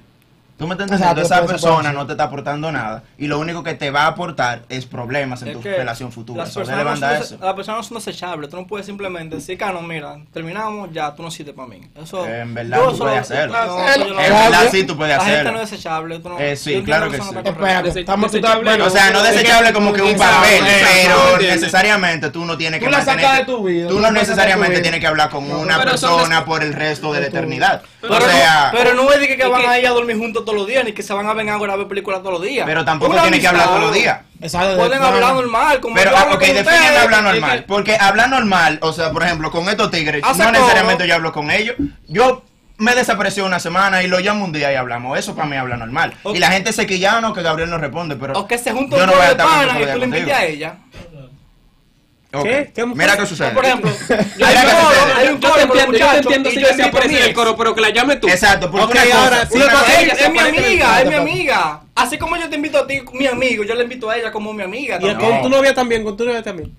Tú 0.58 0.66
me 0.68 0.74
estás 0.74 0.90
entendiendo, 0.90 1.22
esa 1.22 1.46
persona 1.46 1.94
no 1.94 2.06
te 2.08 2.14
está 2.14 2.24
aportando 2.26 2.72
nada 2.72 3.04
y 3.18 3.28
lo 3.28 3.38
único 3.38 3.62
que 3.64 3.76
te 3.76 3.92
va 3.92 4.04
a 4.04 4.08
aportar 4.08 4.64
es 4.70 4.86
problemas 4.88 5.42
en 5.44 5.50
Es 5.50 5.54
tu 5.58 5.62
relación 5.62 6.12
futura. 6.12 6.46
Las 6.46 6.54
personas, 6.56 7.00
no 7.00 7.12
eso. 7.12 7.38
las 7.40 7.54
personas 7.54 7.78
no 7.78 7.84
son 7.84 7.98
desechables. 7.98 8.50
Tú 8.50 8.58
no 8.58 8.66
puedes 8.66 8.86
simplemente 8.88 9.36
decir, 9.36 9.56
Cano, 9.58 9.84
mira, 9.84 10.18
terminamos, 10.34 10.90
ya 10.92 11.14
tú 11.14 11.22
no 11.22 11.30
sirves 11.30 11.54
para 11.54 11.68
mí. 11.68 11.82
Eso, 12.02 12.26
en 12.28 12.56
verdad 12.56 12.80
tú 12.84 12.90
eso 12.90 12.98
puedes 12.98 13.16
lo- 13.30 13.36
hacerlo. 13.36 13.56
no, 13.66 14.20
En 14.20 14.34
verdad 14.34 14.68
sí 14.72 14.84
tú 14.84 14.98
puedes 14.98 15.16
La 15.16 15.24
gente 15.24 15.40
hacerlo. 15.42 15.52
no 15.52 15.62
es 15.62 15.70
desechable. 15.70 16.20
Tú 16.20 16.30
no, 16.30 16.40
Eh, 16.40 16.56
sí, 16.56 16.82
claro 16.84 17.12
que 17.12 17.18
sí. 17.22 17.24
Espérate, 17.46 18.00
estamos, 18.00 18.32
bueno, 18.64 18.86
O 18.86 18.90
sea, 18.90 19.12
no 19.12 19.22
desechable 19.22 19.72
como 19.74 19.94
que 19.94 20.02
un 20.02 20.18
papel, 20.18 20.64
pero 21.04 21.38
necesariamente 21.52 22.30
tú 22.32 22.46
no 22.46 22.58
tienes 22.58 22.80
Tú 22.80 22.86
que 22.86 22.92
la 22.92 22.98
mantener- 22.98 23.22
sacas 23.26 23.38
de 23.40 23.46
tu 23.46 23.64
vida, 23.64 23.88
Tú 23.90 24.00
no 24.00 24.10
necesariamente 24.12 24.80
tienes 24.82 25.00
que 25.00 25.08
hablar 25.08 25.30
con 25.30 25.50
una 25.52 25.84
persona 25.84 26.46
por 26.46 26.64
el 26.64 26.74
resto 26.74 27.14
de 27.14 27.22
la 27.22 27.28
eternidad. 27.28 27.82
Pero, 28.08 28.26
O 28.26 28.30
sea, 28.30 28.72
no, 28.72 28.78
pero 28.78 28.94
no 28.96 29.12
es 29.12 29.20
de 29.20 29.36
que, 29.36 29.46
van 29.48 29.62
que- 29.62 29.68
a 29.68 29.80
ir 29.80 29.88
a 29.88 29.92
dormir 29.92 30.18
juntos 30.18 30.44
todos 30.46 30.58
los 30.58 30.68
días, 30.68 30.84
ni 30.86 30.94
que 30.94 31.04
se 31.04 31.14
van 31.14 31.28
a 31.28 31.34
venir 31.34 31.52
ahora 31.54 31.74
a 31.74 31.76
ver 31.78 31.88
películas 31.88 32.20
todos 32.22 32.34
los 32.34 32.42
días. 32.42 32.66
pero 32.66 32.84
tampoco 32.86 33.14
Una 33.14 33.22
tienes 33.24 33.40
que 33.40 33.48
hablar 33.48 33.68
todos 33.68 33.82
los 33.82 33.94
días. 33.94 34.20
Exacto, 34.42 34.78
Pueden 34.78 35.00
no, 35.00 35.08
hablar 35.08 35.34
no. 35.34 35.42
normal, 35.42 35.80
como 35.80 35.96
Pero, 35.96 36.12
yo 36.12 36.18
ah, 36.18 36.22
hablo 36.22 36.36
ok, 36.36 36.40
con 36.42 36.50
ustedes, 36.58 36.98
hablar 37.02 37.24
que- 37.24 37.32
normal. 37.32 37.66
Porque 37.68 37.98
hablar 38.00 38.30
normal, 38.30 38.80
o 38.82 38.94
sea, 38.94 39.12
por 39.12 39.24
ejemplo, 39.24 39.50
con 39.52 39.68
estos 39.70 39.90
tigres, 39.92 40.24
Hace 40.24 40.44
no 40.44 40.52
necesariamente 40.52 41.08
yo 41.08 41.16
hablo 41.16 41.32
con 41.32 41.50
ellos. 41.52 41.76
Yo 42.08 42.44
me 42.80 42.94
desapareció 42.94 43.44
una 43.44 43.60
semana 43.60 44.04
y 44.04 44.08
lo 44.08 44.20
llamo 44.20 44.46
un 44.46 44.52
día 44.54 44.72
y 44.72 44.76
hablamos. 44.76 45.18
Eso 45.18 45.34
para 45.36 45.48
mí 45.48 45.58
habla 45.58 45.78
normal. 45.78 46.14
Y 46.32 46.38
la 46.38 46.52
gente 46.52 46.72
se 46.72 46.86
quilla, 46.86 47.20
no, 47.22 47.34
que 47.34 47.42
Gabriel 47.42 47.72
no 47.72 47.80
responde, 47.80 48.16
pero. 48.16 48.34
O 48.40 48.48
que 48.48 48.60
se 48.60 48.72
juntan 48.72 49.00
yo 49.00 49.06
un 49.06 49.10
no 49.10 49.16
voy 49.16 49.22
a 49.24 49.26
de 49.26 49.32
estar 49.32 49.48
pana 49.48 49.74
junto 49.74 49.90
y 49.90 49.92
tú 49.94 49.98
le 50.00 50.06
invites 50.06 50.34
a 50.34 50.46
ella. 50.46 50.76
¿Qué? 52.32 52.72
¿Qué? 52.76 52.86
Mira 52.86 53.16
qué 53.16 53.26
sucede. 53.26 53.52
Por 53.52 53.66
ejemplo, 53.66 53.90
hay 54.46 54.56
un 54.58 54.72
coro, 54.72 55.16
hay 55.16 55.28
un 55.30 55.40
Yo 55.40 55.50
coro 55.50 55.62
te 55.62 55.68
con 55.68 55.78
los 55.78 55.86
entiendo, 55.86 55.98
yo 55.98 56.12
te 56.12 56.18
entiendo 56.18 56.50
si 56.50 56.60
yo 56.60 56.68
se 56.68 56.84
aparece 56.84 57.18
en 57.18 57.24
el 57.30 57.34
coro, 57.34 57.56
pero 57.56 57.74
que 57.74 57.82
la 57.82 57.90
llame 57.90 58.18
tú. 58.18 58.28
Exacto, 58.28 58.70
porque 58.70 59.00
ahora, 59.12 59.46
sí, 59.46 59.58
es 59.58 60.18
se 60.18 60.30
mi 60.30 60.40
amiga, 60.40 61.02
es 61.02 61.08
mi 61.08 61.16
amiga. 61.16 61.82
Así 61.96 62.18
como 62.18 62.38
yo 62.38 62.50
te 62.50 62.56
invito 62.56 62.80
a 62.80 62.88
ti, 62.88 63.02
mi 63.14 63.28
amigo, 63.28 63.64
yo 63.64 63.76
le 63.76 63.84
invito 63.84 64.10
a 64.10 64.18
ella 64.18 64.32
como 64.32 64.54
mi 64.54 64.64
amiga. 64.64 65.00
Y 65.02 65.14
con 65.16 65.42
tu 65.42 65.50
novia 65.50 65.74
también, 65.74 66.04
con 66.04 66.18
tu 66.18 66.26
novia 66.26 66.44
también. 66.44 66.76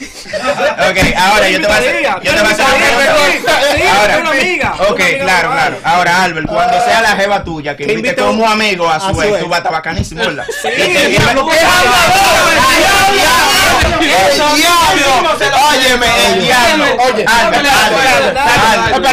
Ok, 0.00 0.98
ahora 1.16 1.48
yo 1.48 1.60
te 1.60 1.66
voy 1.66 1.74
a 1.74 1.78
hacer, 1.78 2.02
yo 2.22 2.34
te 2.34 2.40
voy 2.40 2.50
a 2.50 2.52
hacer 2.52 2.66
yo 2.66 2.74
una 2.76 2.98
pregunta. 2.98 3.60
Ahora, 3.98 4.90
ok, 4.90 5.00
claro, 5.20 5.50
claro. 5.50 5.76
Ahora, 5.82 6.22
Albert, 6.22 6.46
cuando 6.46 6.84
sea 6.84 7.02
la 7.02 7.16
jeva 7.16 7.42
tuya 7.42 7.76
que 7.76 7.92
invite 7.92 8.14
como 8.16 8.48
amigo 8.48 8.88
a 8.88 9.00
su 9.00 9.20
ex, 9.22 9.40
tú 9.40 9.48
vas 9.48 9.56
a 9.56 9.58
estar 9.58 9.72
bacanísimo, 9.72 10.22
¿verdad? 10.22 10.44
Sí, 10.62 10.68
¡El 10.68 10.92
¿qué 10.92 11.08
diablo! 11.08 11.48
¡El 14.00 14.56
diablo! 14.56 15.38
Óyeme, 15.70 16.06
el 16.26 16.40
diablo. 16.40 16.84
Oye, 16.84 17.24
Albert, 17.26 17.66
Albert. 17.66 18.37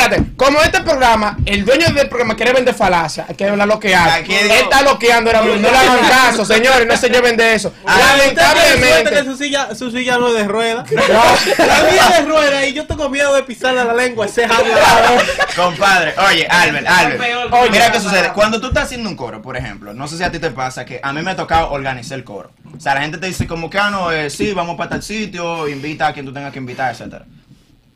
Espérate, 0.05 0.35
como 0.35 0.61
este 0.61 0.81
programa, 0.81 1.37
el 1.45 1.65
dueño 1.65 1.87
del 1.89 2.07
programa 2.07 2.35
quiere 2.35 2.53
vender 2.53 2.75
falacia, 2.75 3.25
hay 3.27 3.35
que 3.35 3.47
hablar 3.47 3.67
lo 3.67 3.79
que 3.79 3.95
hace. 3.95 4.19
Él 4.21 4.51
está 4.51 4.81
loqueando 4.83 5.31
no 5.33 5.55
le 5.55 5.67
hagan 5.67 6.07
caso, 6.07 6.45
señores, 6.45 6.87
no 6.87 6.95
se 6.97 7.09
lleven 7.09 7.35
de 7.35 7.55
eso. 7.55 7.73
Ah, 7.85 7.97
que 8.15 8.17
Lamentablemente. 8.17 9.23
su 9.23 9.37
silla, 9.37 9.73
su 9.75 9.91
silla 9.91 10.17
no 10.17 10.27
es 10.27 10.35
de 10.35 10.43
rueda. 10.45 10.85
La 11.57 11.91
mía 11.91 12.09
es 12.11 12.17
de 12.19 12.25
rueda 12.25 12.65
y 12.65 12.73
yo 12.73 12.85
tengo 12.85 13.09
miedo 13.09 13.33
de 13.33 13.43
pisarle 13.43 13.83
la 13.83 13.93
lengua. 13.93 14.25
Ese. 14.25 14.47
Compadre, 15.55 16.13
oye, 16.29 16.47
Albert, 16.47 16.87
Albert. 16.87 17.71
Mira 17.71 17.91
qué 17.91 17.99
sucede. 17.99 18.31
Cuando 18.33 18.59
tú 18.59 18.67
estás 18.67 18.85
haciendo 18.85 19.09
un 19.09 19.15
coro, 19.15 19.41
por 19.41 19.57
ejemplo, 19.57 19.93
no 19.93 20.07
sé 20.07 20.17
si 20.17 20.23
a 20.23 20.31
ti 20.31 20.39
te 20.39 20.51
pasa 20.51 20.85
que 20.85 20.99
a 21.01 21.13
mí 21.13 21.21
me 21.21 21.31
ha 21.31 21.35
tocado 21.35 21.71
organizar 21.71 22.17
el 22.17 22.23
coro. 22.23 22.51
O 22.75 22.79
sea, 22.79 22.95
la 22.95 23.01
gente 23.01 23.17
te 23.17 23.27
dice 23.27 23.47
como 23.47 23.69
que, 23.69 23.79
ah, 23.79 23.89
no, 23.89 24.11
eh, 24.11 24.29
sí, 24.29 24.53
vamos 24.53 24.75
para 24.75 24.89
tal 24.91 25.03
sitio, 25.03 25.67
invita 25.67 26.07
a 26.07 26.13
quien 26.13 26.25
tú 26.25 26.33
tengas 26.33 26.51
que 26.51 26.59
invitar, 26.59 26.91
etcétera. 26.91 27.25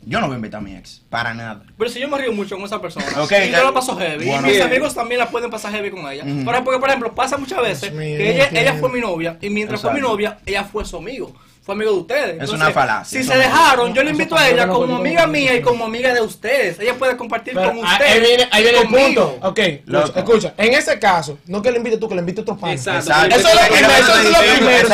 Yo 0.09 0.19
no 0.19 0.25
voy 0.25 0.33
a 0.33 0.37
invitar 0.37 0.59
a 0.59 0.63
mi 0.63 0.75
ex, 0.75 1.03
para 1.07 1.35
nada. 1.35 1.61
Pero 1.77 1.87
si 1.91 1.99
yo 1.99 2.07
me 2.07 2.17
río 2.17 2.33
mucho 2.33 2.55
con 2.55 2.65
esa 2.65 2.81
persona, 2.81 3.05
y 3.45 3.51
yo 3.51 3.63
la 3.63 3.71
paso 3.71 3.95
heavy, 3.95 4.25
bueno. 4.25 4.41
y 4.41 4.45
mis 4.45 4.53
Bien. 4.53 4.67
amigos 4.67 4.95
también 4.95 5.19
la 5.19 5.29
pueden 5.29 5.51
pasar 5.51 5.71
heavy 5.71 5.91
con 5.91 5.99
ella. 6.11 6.23
Ujú. 6.23 6.45
Pero 6.45 6.63
porque, 6.63 6.79
por 6.79 6.89
ejemplo, 6.89 7.13
pasa 7.13 7.37
muchas 7.37 7.61
veces 7.61 7.93
mío, 7.93 8.17
que 8.17 8.49
ella, 8.59 8.73
fue 8.73 8.89
mi 8.89 9.01
novia, 9.01 9.37
y 9.39 9.51
mientras 9.51 9.81
fue 9.81 9.93
mi 9.93 10.01
novia, 10.01 10.39
ella 10.47 10.63
fue 10.63 10.83
su 10.83 10.97
amigo. 10.97 11.35
Fue 11.61 11.75
amigo 11.75 11.91
de 11.91 11.97
ustedes. 11.99 12.41
Es 12.41 12.49
una 12.49 12.71
falacia, 12.71 13.19
Si 13.19 13.23
se 13.23 13.35
no- 13.35 13.39
dejaron, 13.39 13.93
yo 13.93 14.01
le 14.01 14.09
invito 14.09 14.35
a 14.35 14.49
ella 14.49 14.67
como 14.67 14.95
amiga 14.95 15.27
mía 15.27 15.53
y 15.53 15.61
como 15.61 15.85
amiga 15.85 16.11
de 16.11 16.21
ustedes. 16.21 16.79
Ella 16.79 16.95
puede 16.95 17.15
compartir 17.15 17.53
Pero, 17.53 17.67
con 17.75 17.85
ah, 17.85 17.91
ustedes. 17.91 18.11
ahí 18.11 18.19
viene, 18.21 18.47
ahí 18.51 18.63
viene 18.63 18.77
y 18.79 18.81
el 18.81 18.87
punto. 18.87 19.37
Ok, 19.43 19.59
Loco. 19.85 20.05
escucha, 20.07 20.19
escucha, 20.19 20.53
en 20.57 20.73
ese 20.73 20.97
caso, 20.97 21.37
no 21.45 21.61
que 21.61 21.69
le 21.71 21.77
invite 21.77 21.97
tú, 21.97 22.09
que 22.09 22.15
le 22.15 22.21
invite 22.21 22.41
otro 22.41 22.57
pana. 22.57 22.73
Exacto. 22.73 23.11
Exacto. 23.11 23.35
Eso 23.35 23.47
es 23.49 23.53
lo 23.53 23.61
primero, 23.75 23.93
eso 23.93 24.17
es 24.17 24.23
lo 24.25 24.39
primero, 24.39 24.87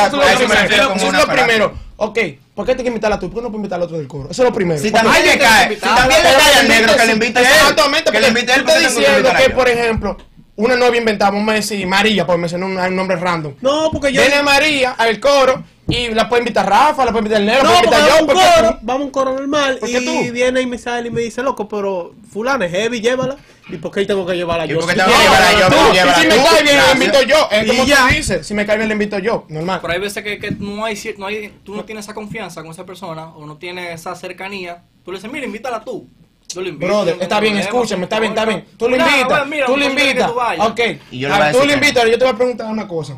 eso 0.95 1.07
es 1.07 1.13
lo 1.13 1.19
a 1.19 1.25
primero. 1.33 1.73
Ok, 1.95 2.19
¿por 2.55 2.65
qué 2.65 2.73
tienes 2.73 2.83
que 2.85 2.89
invitarla 2.89 3.19
tú? 3.19 3.29
¿Por 3.29 3.39
qué 3.39 3.43
no 3.43 3.49
puedes 3.49 3.59
invitar 3.59 3.77
al 3.77 3.83
otro 3.83 3.97
del 3.97 4.07
coro? 4.07 4.29
Eso 4.31 4.41
es 4.41 4.49
lo 4.49 4.55
primero. 4.55 4.81
Si 4.81 4.89
también 4.89 5.25
le 5.25 5.37
cae, 5.37 5.75
si 5.75 5.81
también 5.81 6.23
le 6.23 6.33
cae 6.33 6.59
al 6.59 6.67
negro, 6.67 6.95
que 6.95 7.05
le 7.05 7.13
invite-. 7.13 7.41
Exactamente, 7.41 8.11
Que 8.11 8.19
le 8.21 8.27
invite 8.29 8.53
él, 8.53 8.63
porque 8.63 8.77
estás 8.77 8.95
diciendo 8.95 9.19
invitar 9.19 9.35
a 9.35 9.45
que, 9.45 9.49
por 9.51 9.69
ejemplo, 9.69 10.17
una 10.57 10.75
novia 10.75 10.99
inventada, 10.99 11.31
vamos 11.31 11.49
a 11.49 11.53
decir 11.55 11.85
María, 11.85 12.25
por 12.25 12.37
mencionar 12.37 12.69
un, 12.69 12.77
un 12.77 12.95
nombre 12.95 13.17
random. 13.17 13.55
No, 13.61 13.89
porque 13.91 14.13
yo. 14.13 14.21
Viene 14.21 14.41
María 14.43 14.91
al 14.91 15.19
coro 15.19 15.63
y 15.87 16.07
la 16.09 16.27
puede 16.29 16.41
invitar 16.41 16.67
Rafa, 16.67 17.03
la 17.05 17.11
puede 17.11 17.25
invitar 17.25 17.41
el 17.41 17.45
negro, 17.47 17.63
la 17.63 17.69
No, 17.69 17.75
puede 17.81 17.85
invitar 17.85 18.01
vamos 18.01 18.17
yo. 18.17 18.21
un 18.21 18.27
porque 18.27 18.43
coro, 18.55 18.69
tú- 18.71 18.77
vamos 18.81 19.01
a 19.01 19.05
un 19.05 19.11
coro 19.11 19.33
normal 19.33 19.77
¿Por 19.79 19.89
y 19.89 20.05
tú? 20.05 20.31
viene 20.33 20.61
y 20.61 20.65
me 20.65 20.77
sale 20.77 21.09
y 21.09 21.11
me 21.11 21.21
dice, 21.21 21.43
loco, 21.43 21.67
pero 21.67 22.13
fulana 22.31 22.65
es 22.65 22.71
heavy, 22.71 23.01
llévala. 23.01 23.37
¿Y 23.67 23.77
por 23.77 23.91
qué 23.91 24.05
tengo 24.05 24.25
que 24.27 24.35
llevarla 24.35 24.65
¿Y 24.65 24.69
yo? 24.69 24.79
por 24.79 24.87
qué 24.87 24.93
tengo 24.95 25.09
que 25.09 25.23
llevarla 25.23 25.59
yo? 25.59 25.67
tú. 25.67 25.75
Y 25.91 26.21
si 26.21 26.27
me 26.27 26.43
cae 26.43 26.63
bien, 26.63 26.75
gracias. 26.75 26.93
invito 26.93 27.21
yo. 27.23 27.47
Es 27.51 27.63
Y 27.65 27.67
como 27.69 27.85
ya. 27.85 28.07
tú 28.07 28.13
dices. 28.13 28.47
Si 28.47 28.53
me 28.53 28.65
cae 28.65 28.77
bien, 28.77 28.87
le 28.89 28.93
invito 28.93 29.17
yo. 29.19 29.45
Normal. 29.49 29.79
Pero 29.81 29.93
hay 29.93 29.99
veces 29.99 30.23
que, 30.23 30.37
que 30.39 30.51
no 30.51 30.85
hay, 30.85 30.97
no 31.17 31.25
hay, 31.25 31.51
tú 31.63 31.75
no 31.75 31.83
tienes 31.83 32.05
esa 32.05 32.13
confianza 32.13 32.61
con 32.61 32.69
esa 32.71 32.85
persona 32.85 33.29
o 33.29 33.45
no 33.47 33.57
tienes 33.57 33.93
esa 33.99 34.15
cercanía. 34.15 34.83
Tú 35.03 35.11
le 35.11 35.17
dices, 35.17 35.31
mira, 35.31 35.45
invítala 35.47 35.83
tú. 35.83 36.07
Yo 36.53 36.61
lo 36.61 36.69
invito. 36.69 36.87
Brother, 36.87 37.17
no 37.17 37.23
está 37.23 37.39
bien, 37.39 37.57
escúchame, 37.57 38.03
está 38.03 38.19
bien, 38.19 38.31
está 38.31 38.45
bien. 38.45 38.65
Tú 38.77 38.87
lo 38.89 38.95
invitas, 38.95 39.43
tú 39.65 39.77
lo 39.77 39.77
no 39.77 39.89
invitas. 39.89 40.27
tú 40.29 40.35
vayas. 40.35 40.67
Ok, 40.67 40.79
Y 41.11 41.19
yo 41.19 41.27
le 41.27 41.33
Ah, 41.33 41.37
voy 41.37 41.47
a 41.47 41.51
tú 41.51 41.57
decir 41.57 41.61
lo 41.61 41.67
que 41.67 41.73
invitas, 41.87 42.05
yo 42.11 42.17
te 42.17 42.25
voy 42.25 42.33
a 42.33 42.37
preguntar 42.37 42.67
una 42.67 42.87
cosa. 42.87 43.17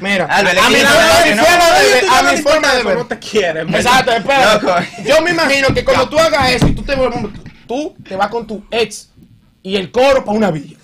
Mira, 0.00 0.26
Albert, 0.26 0.58
a 0.58 0.68
mi, 0.68 0.76
le 0.76 0.82
no, 0.82 0.90
forma 1.44 1.70
de 1.78 1.88
ver, 1.88 2.04
Tú 2.04 2.12
a 2.12 2.22
no 2.22 2.32
mi 2.32 2.38
forma 2.38 2.74
de 2.74 2.82
ver. 2.82 2.96
No 2.98 3.06
te 3.06 3.18
quieren. 3.18 3.74
Exacto, 3.74 4.12
espera. 4.12 4.54
Loco. 4.54 4.74
Yo 5.06 5.22
me 5.22 5.30
imagino 5.30 5.68
que 5.72 5.84
cuando 5.84 6.08
tú 6.08 6.18
hagas 6.18 6.50
eso 6.52 6.68
y 6.68 6.74
tú 6.74 6.82
te 6.82 6.96
tú 7.66 7.96
te 8.06 8.14
vas 8.16 8.28
con 8.28 8.46
tu 8.46 8.62
ex 8.70 9.10
y 9.62 9.76
el 9.76 9.90
coro 9.90 10.24
para 10.24 10.36
una 10.36 10.50
villa. 10.50 10.76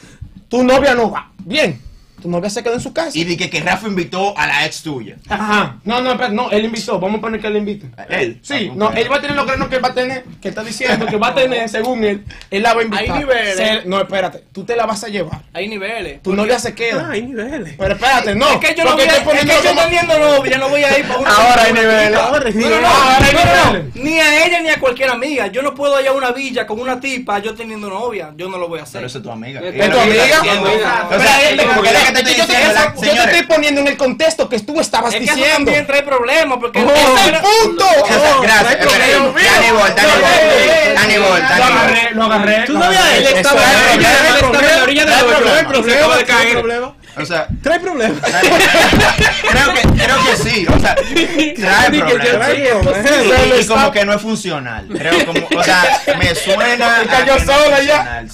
Tu 0.49 0.63
novia 0.63 0.95
no 0.95 1.11
va. 1.11 1.31
Bien. 1.39 1.81
Tu 2.23 2.29
novia 2.31 2.49
se 2.51 2.63
quedó 2.63 2.75
en 2.75 2.81
su 2.81 2.93
casa. 2.93 3.11
Y 3.19 3.25
dije 3.25 3.51
que 3.51 3.61
Rafa 3.61 3.89
invitó 3.89 4.37
a 4.39 4.47
la 4.47 4.65
ex 4.65 4.83
tuya. 4.83 5.17
Ajá. 5.29 5.79
No, 5.85 6.01
no, 6.01 6.13
espera, 6.13 6.29
no, 6.31 6.51
él 6.51 6.65
invitó. 6.67 7.01
Vamos 7.01 7.19
a 7.19 7.21
poner 7.21 7.41
que 7.41 7.49
él 7.49 7.57
invite. 7.57 7.87
Él. 8.09 8.39
Sí, 8.43 8.69
Ah, 8.71 8.75
no, 8.77 8.93
él 8.93 9.11
va 9.11 9.17
a 9.17 9.21
tener 9.21 9.37
lo 9.37 9.45
que 9.45 9.57
no 9.57 9.69
que 9.69 9.77
él 9.77 9.85
va 9.85 9.89
a 9.89 9.95
tener, 9.95 10.25
que 10.41 10.49
está 10.49 10.63
diciendo 10.63 11.07
que 11.07 11.17
va 11.17 11.29
a 11.29 11.35
tener, 11.35 11.69
según 11.69 12.05
él, 12.05 12.25
él 12.51 12.63
la 12.63 12.75
va 12.75 12.81
a 12.81 12.85
invitar. 12.85 13.05
Hay 13.17 13.19
niveles. 13.21 13.57
Se- 13.57 13.83
no, 13.87 14.01
espérate, 14.01 14.45
tú 14.53 14.65
te 14.65 14.77
la 14.77 14.87
vas 14.87 15.03
a 15.05 15.09
llevar. 15.09 15.41
Hay 15.53 15.67
niveles. 15.69 16.23
Tu 16.23 16.33
novia 16.35 16.59
se 16.59 16.75
queda. 16.75 17.07
Ah, 17.09 17.13
hay 17.13 17.23
niveles. 17.23 17.75
Pero 17.77 17.95
espérate, 17.95 18.35
no. 18.37 18.49
es 18.51 18.59
que 18.59 18.75
yo 18.77 18.85
no 18.85 18.93
voy 18.93 19.03
a, 19.03 19.07
estoy 19.17 19.35
es 19.37 19.41
que 19.41 19.47
yo 19.47 19.69
como- 19.71 19.83
teniendo 19.83 20.19
novia 20.19 20.59
no 20.59 20.69
voy 20.69 20.85
a 20.85 20.99
ir 20.99 21.07
para 21.07 21.19
una 21.21 21.31
Ahora 21.35 21.63
hay 21.65 21.73
niveles. 21.73 22.19
Ahora 22.19 22.47
hay 22.47 22.55
No, 22.55 22.61
no, 22.61 22.67
niveles. 22.69 22.81
no, 22.83 22.89
Ahora 22.89 23.27
hay 23.27 23.35
no, 23.35 23.41
no, 23.45 23.73
niveles. 23.73 23.97
Ni 23.97 24.21
a 24.21 24.47
ella 24.47 24.61
ni 24.61 24.69
a 24.69 24.79
cualquier 24.79 25.11
amiga. 25.11 25.47
Yo 25.49 25.63
no 25.63 25.75
puedo 25.75 26.01
ir 26.01 26.07
a 26.09 26.13
una 26.13 26.31
villa 26.33 26.67
con 26.67 26.79
una 26.81 27.01
tipa 27.01 27.39
yo 27.41 27.55
teniendo 27.55 27.89
novia. 27.89 28.33
Yo 28.37 28.49
no 28.49 28.59
lo 28.59 28.69
voy 28.69 28.79
a 28.81 28.83
hacer. 28.85 29.01
Pero 29.01 29.07
eso 29.09 29.19
es 29.19 29.25
tu 29.25 29.31
amiga. 29.31 29.61
Es 29.61 29.75
¿Es 29.75 29.91
tu 29.91 29.99
amiga? 29.99 30.41
O 30.41 31.19
sea, 31.21 31.39
Pero, 31.57 31.69
como 31.69 31.83
que 31.83 31.89
pero, 31.89 31.99
es 31.99 32.05
que 32.07 32.12
te 32.12 32.12
es 32.19 32.25
que 32.25 32.31
estoy 32.33 32.37
yo 32.37 32.47
te- 32.47 33.07
yo 33.07 33.13
te 33.25 33.31
estoy 33.31 33.43
poniendo 33.47 33.81
en 33.81 33.89
el 33.89 33.97
contexto 33.97 34.49
que 34.49 34.59
tú 34.61 34.81
estabas 34.81 35.13
Es 35.15 35.19
que 35.21 35.25
eso 35.27 35.35
diciendo. 35.35 35.65
también 35.67 35.87
trae 35.87 36.03
problemas 36.03 36.59
porque 36.59 36.79
¡Ese 36.81 36.93
es 36.93 37.27
el 37.29 37.41
punto! 37.41 37.87
Gracias, 38.43 38.87
Oh. 38.87 39.33
Dani 39.33 39.71
Bol, 39.73 39.95
Dani 39.95 40.11
Bol, 40.21 40.95
Dani 40.95 41.19
Bol, 41.19 41.41
Lo 41.41 41.65
agarré, 41.65 42.11
lo 42.13 42.25
agarré. 42.25 42.63
Tú 42.67 42.73
no 42.79 42.85
habías 42.85 43.13
él 43.17 43.27
Eso 43.27 43.37
estaba 43.37 43.61
es 43.63 43.67
en 43.69 43.75
la 43.75 43.83
orilla, 43.93 44.09
problema. 44.09 44.29
él 44.29 44.45
estaba 44.45 44.59
en 44.73 44.77
la 44.77 44.83
orilla 44.83 45.05
del 45.07 45.25
problema. 46.59 46.95
O 47.21 47.25
sea, 47.27 47.47
Trae 47.63 47.79
problema. 47.81 48.15
creo 48.23 49.75
que, 49.75 49.81
creo 50.03 50.17
que 50.25 50.37
sí. 50.51 50.67
O 50.67 50.79
sea, 50.81 50.95
trae 50.95 51.91
problemas. 51.91 52.49
Y, 53.59 53.61
y 53.63 53.67
como 53.67 53.91
que 53.93 54.05
no 54.05 54.15
es 54.15 54.23
funcional. 54.23 54.87
Creo 54.89 55.27
como, 55.27 55.47
o 55.59 55.63
sea, 55.63 56.01
me 56.19 56.35
suena. 56.35 57.01
a 57.01 57.05
cayó 57.05 57.39
sola 57.41 57.83
ya. 57.83 58.25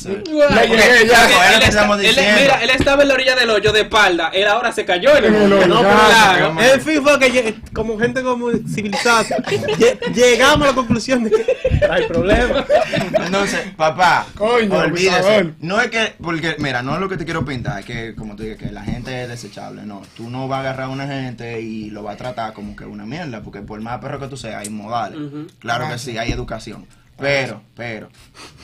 mira, 2.37 2.61
él 2.62 2.70
estaba 2.70 3.02
en 3.02 3.08
la 3.08 3.14
orilla 3.14 3.35
del 3.35 3.50
hoyo 3.50 3.73
de 3.73 3.80
espalda. 3.82 4.30
Él 4.32 4.47
ahora 4.47 4.73
se 4.73 4.85
cayó 4.85 5.16
en 5.16 5.25
el 5.35 5.52
hoyo. 5.52 5.66
No, 5.66 5.80
claro. 5.80 6.54
En 6.61 6.80
fin, 6.80 7.02
fue 7.02 7.18
que 7.18 7.56
como 7.73 7.99
gente 7.99 8.23
como 8.23 8.50
civilizada 8.73 9.25
lle- 9.47 9.99
llegamos 10.14 10.62
a 10.66 10.70
la 10.70 10.75
conclusión 10.75 11.25
de 11.25 11.30
que 11.30 11.78
trae 11.80 12.06
problemas. 12.06 12.64
Entonces, 13.25 13.61
papá, 13.76 14.26
Coño, 14.37 14.76
olvídese. 14.78 15.54
No 15.61 15.80
es 15.80 15.90
que, 15.90 16.14
porque, 16.23 16.56
mira, 16.58 16.82
no 16.82 16.94
es 16.94 17.00
lo 17.00 17.08
que 17.08 17.16
te 17.16 17.25
quiero 17.25 17.44
pintar, 17.44 17.80
es 17.80 17.85
que, 17.87 18.14
como 18.14 18.37
te 18.37 18.44
dije, 18.44 18.56
que 18.56 18.67
la 18.72 18.82
gente 18.82 19.22
es 19.22 19.28
desechable. 19.28 19.82
No, 19.84 20.02
tú 20.16 20.30
no 20.30 20.48
vas 20.48 20.58
a 20.58 20.60
agarrar 20.60 20.87
a 20.87 20.88
una 20.90 21.06
gente 21.06 21.60
y 21.60 21.90
lo 21.90 22.02
vas 22.02 22.14
a 22.14 22.18
tratar 22.18 22.52
como 22.52 22.75
que 22.76 22.84
una 22.84 23.04
mierda, 23.06 23.42
porque 23.42 23.60
por 23.60 23.80
más 23.80 23.98
perro 23.98 24.18
que 24.20 24.28
tú 24.28 24.37
seas, 24.37 24.62
hay 24.62 24.70
modales. 24.70 25.18
Claro 25.58 25.88
que 25.88 25.98
sí, 25.98 26.16
hay 26.18 26.32
educación. 26.32 26.87
Pero, 27.16 27.62
pero, 27.75 28.08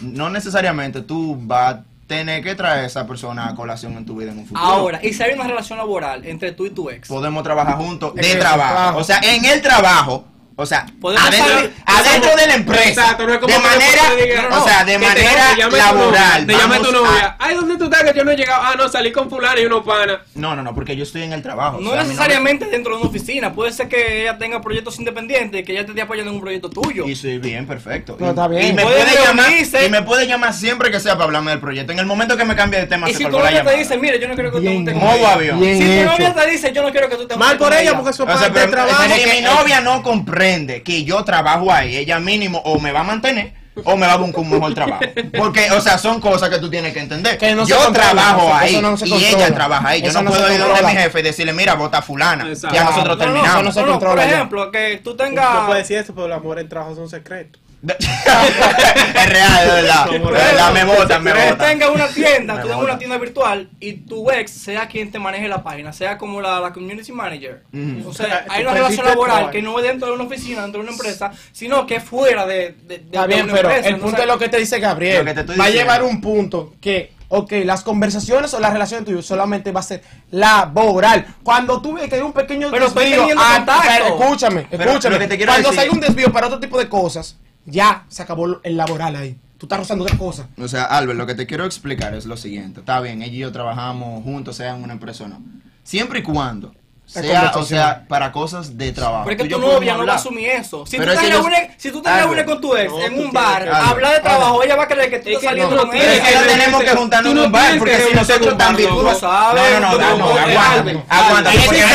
no 0.00 0.30
necesariamente 0.30 1.00
tú 1.02 1.36
vas 1.40 1.74
a 1.74 1.84
tener 2.06 2.42
que 2.44 2.54
traer 2.54 2.84
a 2.84 2.86
esa 2.86 3.06
persona 3.06 3.48
a 3.48 3.54
colación 3.56 3.94
en 3.94 4.04
tu 4.06 4.16
vida 4.16 4.30
en 4.30 4.38
un 4.38 4.46
futuro. 4.46 4.64
Ahora, 4.64 5.00
y 5.02 5.12
si 5.12 5.22
hay 5.22 5.34
una 5.34 5.44
relación 5.44 5.78
laboral 5.78 6.24
entre 6.24 6.52
tú 6.52 6.66
y 6.66 6.70
tu 6.70 6.88
ex, 6.88 7.08
podemos 7.08 7.42
trabajar 7.42 7.76
juntos 7.76 8.14
de 8.14 8.36
trabajo. 8.36 8.72
trabajo. 8.74 8.98
O 8.98 9.04
sea, 9.04 9.18
en 9.24 9.44
el 9.44 9.60
trabajo. 9.60 10.26
O 10.56 10.66
sea, 10.66 10.86
Podemos 11.00 11.26
adentro, 11.26 11.52
salir- 11.52 11.72
adentro 11.98 12.36
de 12.36 12.46
la 12.46 12.54
empresa. 12.54 12.88
Exacto, 12.88 13.26
no 13.26 13.34
es 13.34 13.38
como 13.38 13.52
de 13.54 13.60
manera, 13.60 14.02
te 14.16 14.22
diga, 14.26 14.42
no, 14.48 14.62
o 14.62 14.64
sea, 14.68 14.84
de 14.84 14.92
te- 14.92 14.98
manera 14.98 15.42
te 15.56 15.76
laboral. 15.76 16.46
Te 16.46 16.52
llame 16.52 16.78
tu 16.80 16.92
novia. 16.92 17.36
Ay, 17.38 17.54
¿dónde 17.54 17.76
tú 17.76 17.84
estás? 17.84 18.02
Que 18.04 18.18
yo 18.18 18.24
no 18.24 18.30
he 18.30 18.36
llegado. 18.36 18.62
Ah, 18.62 18.74
no, 18.76 18.88
salí 18.88 19.12
con 19.12 19.30
fulano 19.30 19.60
y 19.60 19.66
uno 19.66 19.82
pana. 19.84 20.20
No, 20.34 20.54
no, 20.56 20.62
no, 20.62 20.74
porque 20.74 20.96
yo 20.96 21.02
estoy 21.02 21.22
en 21.22 21.32
el 21.32 21.42
trabajo. 21.42 21.78
no 21.80 21.90
o 21.90 21.92
sea, 21.92 22.02
necesariamente 22.02 22.66
dentro 22.66 22.94
de 22.94 23.00
una 23.02 23.10
oficina, 23.10 23.52
puede 23.52 23.72
ser 23.72 23.88
que 23.88 24.22
ella 24.22 24.38
tenga 24.38 24.60
proyectos 24.60 24.98
independientes 24.98 25.60
y 25.60 25.64
que 25.64 25.72
ella 25.72 25.84
te 25.84 25.90
esté 25.92 26.02
apoyando 26.02 26.30
en 26.30 26.36
un 26.36 26.42
proyecto 26.42 26.70
tuyo. 26.70 27.06
Y 27.06 27.16
soy 27.16 27.38
bien, 27.38 27.66
perfecto. 27.66 28.16
No, 28.18 28.26
y, 28.26 28.28
está 28.30 28.48
bien. 28.48 28.66
y 28.68 28.72
me 28.72 28.82
Puede 28.82 29.02
puede 29.02 29.24
llamar, 29.24 29.52
y 29.52 29.88
me 29.90 30.02
puede 30.02 30.26
llamar 30.26 30.54
siempre 30.54 30.90
que 30.90 31.00
sea 31.00 31.12
para 31.14 31.24
hablarme 31.24 31.50
del 31.52 31.60
proyecto. 31.60 31.92
En 31.92 31.98
el 31.98 32.06
momento 32.06 32.36
que 32.36 32.44
me 32.44 32.54
cambie 32.56 32.80
de 32.80 32.86
tema, 32.86 33.08
Y 33.08 33.12
se 33.12 33.18
si 33.18 33.24
tu 33.24 33.30
novia 33.30 33.64
te 33.64 33.76
dice, 33.76 33.96
mire, 33.98 34.18
yo 34.20 34.28
no 34.28 34.34
quiero 34.34 34.50
que 34.50 34.58
tú 34.58 34.84
te 34.84 34.94
avión. 35.34 35.60
Bien 35.60 35.78
Si 35.78 35.98
tu 36.04 36.10
novia 36.10 36.34
te 36.34 36.50
dice, 36.50 36.72
yo 36.72 36.82
no 36.82 36.90
quiero 36.90 37.08
que 37.08 37.16
tú 37.16 37.26
te 37.26 37.36
Mal 37.36 37.58
por 37.58 37.72
ella, 37.72 37.94
porque 37.94 38.10
eso 38.10 38.24
sea, 38.24 38.34
parte 38.34 38.50
pero, 38.50 38.60
del 38.62 38.70
trabajo. 38.70 39.02
pero 39.06 39.14
si 39.16 39.36
mi 39.36 39.40
novia 39.42 39.80
no 39.80 40.02
comprende 40.02 40.82
que 40.82 41.04
yo 41.04 41.24
trabajo 41.24 41.72
ahí, 41.72 41.83
ella 41.84 42.18
mínimo 42.20 42.58
o 42.64 42.78
me 42.78 42.92
va 42.92 43.00
a 43.00 43.04
mantener 43.04 43.52
o 43.84 43.96
me 43.96 44.06
va 44.06 44.12
a 44.12 44.16
buscar 44.16 44.40
un 44.40 44.50
mejor 44.50 44.72
trabajo. 44.74 45.02
Porque, 45.36 45.70
o 45.72 45.80
sea, 45.80 45.98
son 45.98 46.20
cosas 46.20 46.48
que 46.48 46.58
tú 46.58 46.70
tienes 46.70 46.92
que 46.92 47.00
entender. 47.00 47.36
Que 47.36 47.54
no 47.54 47.66
yo 47.66 47.76
controla, 47.76 48.10
trabajo 48.12 48.54
ahí 48.54 48.80
no 48.80 48.94
y 49.04 49.24
ella 49.24 49.52
trabaja 49.52 49.88
ahí. 49.88 50.00
Yo 50.02 50.10
Eso 50.10 50.22
no, 50.22 50.30
puedo 50.30 50.52
ir 50.52 50.60
donde 50.60 50.82
mi 50.82 50.92
jefe 50.92 51.18
y 51.20 51.22
decirle, 51.22 51.52
mira, 51.52 51.74
vota 51.74 52.00
fulana. 52.00 52.46
Exacto. 52.48 52.76
Ya 52.76 52.84
nosotros 52.84 53.18
No, 53.18 53.24
no, 53.26 53.32
terminamos. 53.32 53.56
no, 53.56 53.62
no 53.64 53.72
se 53.72 53.80
no, 53.80 53.86
no, 53.86 53.92
controla 53.94 54.22
Por 54.22 54.30
ya. 54.30 54.36
ejemplo, 54.36 54.70
que 54.70 55.00
tú 55.02 55.10
No 55.10 55.16
tengas... 55.16 55.56
puedo 55.66 55.74
decir 55.78 55.96
eso, 55.98 56.14
pero 56.14 56.26
el 56.26 56.32
amor 56.34 56.58
en 56.60 56.68
trabajo 56.68 56.94
son 56.94 57.08
secretos. 57.08 57.60
es 57.94 59.28
real, 59.30 59.66
de 59.68 59.72
verdad. 59.82 60.06
De 60.10 60.18
verdad, 60.18 60.72
me 60.72 60.84
votan, 60.84 61.22
me 61.22 61.32
votan. 61.32 61.58
tengas 61.58 61.90
una 61.90 62.08
tienda, 62.08 62.54
tú 62.54 62.60
tengas 62.62 62.76
botan. 62.76 62.84
una 62.90 62.98
tienda 62.98 63.18
virtual 63.18 63.68
y 63.80 63.92
tu 63.94 64.30
ex 64.30 64.50
sea 64.50 64.88
quien 64.88 65.10
te 65.10 65.18
maneje 65.18 65.48
la 65.48 65.62
página, 65.62 65.92
sea 65.92 66.16
como 66.18 66.40
la, 66.40 66.60
la 66.60 66.72
community 66.72 67.12
manager. 67.12 67.62
O 68.06 68.12
sea, 68.12 68.44
hay 68.48 68.62
una 68.62 68.72
relación 68.72 69.06
laboral 69.06 69.50
que 69.50 69.62
no 69.62 69.78
es 69.78 69.84
dentro 69.84 70.08
de 70.08 70.14
una 70.14 70.24
oficina, 70.24 70.62
dentro 70.62 70.80
de 70.80 70.88
una 70.88 70.92
empresa, 70.96 71.32
sino 71.52 71.86
que 71.86 71.96
es 71.96 72.04
fuera 72.04 72.46
de, 72.46 72.54
de, 72.54 72.72
de- 72.86 72.94
Está 72.96 73.22
de 73.22 73.26
bien, 73.34 73.44
una 73.44 73.54
pero 73.54 73.68
empresa. 73.70 73.88
el 73.88 73.96
punto 74.00 74.20
es 74.22 74.26
lo 74.26 74.38
que 74.38 74.48
te 74.48 74.58
dice 74.58 74.78
Gabriel. 74.80 75.18
Lo 75.18 75.24
que 75.24 75.34
te 75.34 75.40
estoy 75.40 75.56
va 75.56 75.64
a 75.66 75.70
llevar 75.70 76.02
un 76.02 76.20
punto 76.20 76.74
que, 76.80 77.12
ok, 77.28 77.52
las 77.64 77.82
conversaciones 77.82 78.52
o 78.54 78.60
las 78.60 78.72
relaciones 78.72 79.04
tuyas 79.06 79.24
solamente 79.26 79.72
va 79.72 79.80
a 79.80 79.84
ser 79.84 80.02
laboral. 80.30 81.26
Cuando 81.42 81.80
tú 81.82 81.94
ves 81.94 82.08
que 82.08 82.16
hay 82.16 82.20
un 82.22 82.32
pequeño 82.32 82.70
Pero 82.70 82.86
estoy 82.86 83.04
desvío, 83.04 83.20
teniendo 83.20 83.42
ah, 83.44 83.54
contacto. 83.56 83.82
pero 83.88 84.06
escúchame, 84.06 84.66
Pero 84.70 84.84
escúchame. 84.84 85.14
lo 85.14 85.20
que 85.20 85.28
te 85.28 85.36
quiero 85.36 85.52
Cuando 85.52 85.70
decir- 85.70 85.80
hay 85.82 85.88
un 85.90 86.00
desvío 86.00 86.32
para 86.32 86.46
otro 86.46 86.60
tipo 86.60 86.78
de 86.78 86.88
cosas, 86.88 87.36
ya 87.66 88.04
se 88.08 88.22
acabó 88.22 88.60
el 88.62 88.76
laboral 88.76 89.16
ahí. 89.16 89.38
Tú 89.58 89.66
estás 89.66 89.78
rozando 89.78 90.04
otra 90.04 90.18
cosa. 90.18 90.48
O 90.58 90.68
sea, 90.68 90.84
Albert, 90.84 91.18
lo 91.18 91.26
que 91.26 91.34
te 91.34 91.46
quiero 91.46 91.64
explicar 91.64 92.14
es 92.14 92.26
lo 92.26 92.36
siguiente. 92.36 92.80
Está 92.80 93.00
bien, 93.00 93.22
ella 93.22 93.32
y 93.32 93.38
yo 93.38 93.52
trabajamos 93.52 94.22
juntos, 94.24 94.56
sea 94.56 94.74
en 94.74 94.82
una 94.82 94.92
empresa 94.92 95.24
o 95.24 95.28
no. 95.28 95.42
Siempre 95.82 96.20
y 96.20 96.22
cuando 96.22 96.74
sea, 97.06 97.52
o 97.54 97.64
sea, 97.64 98.04
para 98.08 98.32
cosas 98.32 98.76
de 98.76 98.90
trabajo. 98.92 99.24
Porque 99.24 99.44
tu 99.44 99.58
novia 99.58 99.94
no 99.94 100.06
va 100.06 100.14
a 100.14 100.16
asumir 100.16 100.48
eso. 100.48 100.84
Si 100.86 100.96
Pero 100.98 101.14
tú 101.14 101.20
te 101.20 101.26
reúnes, 101.28 101.70
si 101.76 101.90
tú 101.92 102.02
te 102.02 102.12
reúnes 102.12 102.44
con 102.44 102.60
tu 102.60 102.74
ex 102.76 102.90
no, 102.90 103.00
en 103.04 103.18
un 103.18 103.30
bar, 103.32 103.62
quieres- 103.62 103.74
a 103.74 103.88
hablar 103.90 104.14
de 104.14 104.20
trabajo, 104.20 104.62
ella 104.62 104.76
va 104.76 104.84
a 104.84 104.88
creer 104.88 105.10
que 105.10 105.18
tú 105.20 105.28
Es 105.28 105.34
estás 105.36 105.50
saliendo 105.50 105.76
no, 105.76 105.82
con 105.82 105.90
no 105.90 105.92
Pero 106.00 106.12
es 106.12 106.28
ella. 106.28 106.40
no 106.40 106.46
tenemos 106.46 106.82
que 106.82 106.90
juntarnos 106.90 107.34
no 107.34 107.40
en 107.40 107.46
un 107.46 107.52
bar, 107.52 107.78
porque 107.78 107.96
que 107.96 108.02
si 108.08 108.14
nosotros 108.14 108.58
también... 108.58 108.88
Tú- 108.90 109.00
Tú 109.04 109.20
sabes, 109.20 109.80
No, 109.80 109.80
no, 109.80 109.98
no, 109.98 109.98
no, 109.98 110.16
no, 110.18 110.30
aguántame, 110.30 111.02
Albert, 111.08 111.64
porque 111.66 111.80
no, 111.80 111.86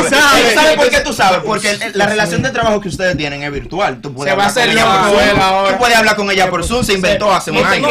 tú 0.00 0.08
sabes, 0.08 0.54
sabes 0.54 0.76
por 0.76 0.88
qué 0.90 1.00
tú 1.00 1.12
sabes, 1.12 1.40
porque 1.44 1.70
el- 1.70 1.92
la 1.94 2.06
relación 2.06 2.42
de 2.42 2.50
trabajo 2.50 2.80
que 2.80 2.88
ustedes 2.88 3.16
tienen 3.16 3.42
es 3.42 3.52
virtual, 3.52 4.00
tú 4.00 4.14
puedes 4.14 4.32
Se 4.32 4.36
va 4.36 4.44
a 4.44 4.48
hablar 4.48 4.54
con 4.54 4.62
hacer 4.62 4.70
ella 4.70 4.84
por 4.84 5.68
tú 5.72 5.78
puedes 5.78 5.96
hablar 5.96 6.16
con 6.16 6.30
ella 6.30 6.50
por 6.50 6.64
Zoom, 6.64 6.84
se 6.84 6.92
inventó 6.94 7.32
hace 7.32 7.50
un 7.50 7.60
no 7.62 7.66
año. 7.68 7.88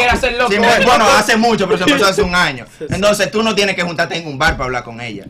bueno, 0.86 1.04
hace 1.16 1.36
mucho, 1.36 1.66
pero 1.66 1.78
se 1.78 1.84
empezó 1.84 2.06
hace 2.06 2.22
un 2.22 2.34
año. 2.34 2.64
Entonces 2.88 3.30
tú 3.30 3.42
no 3.42 3.54
tienes 3.54 3.74
que 3.76 3.82
juntarte 3.82 4.16
en 4.16 4.26
un 4.26 4.38
bar 4.38 4.52
para 4.52 4.64
hablar 4.64 4.84
con 4.84 5.00
ella. 5.00 5.24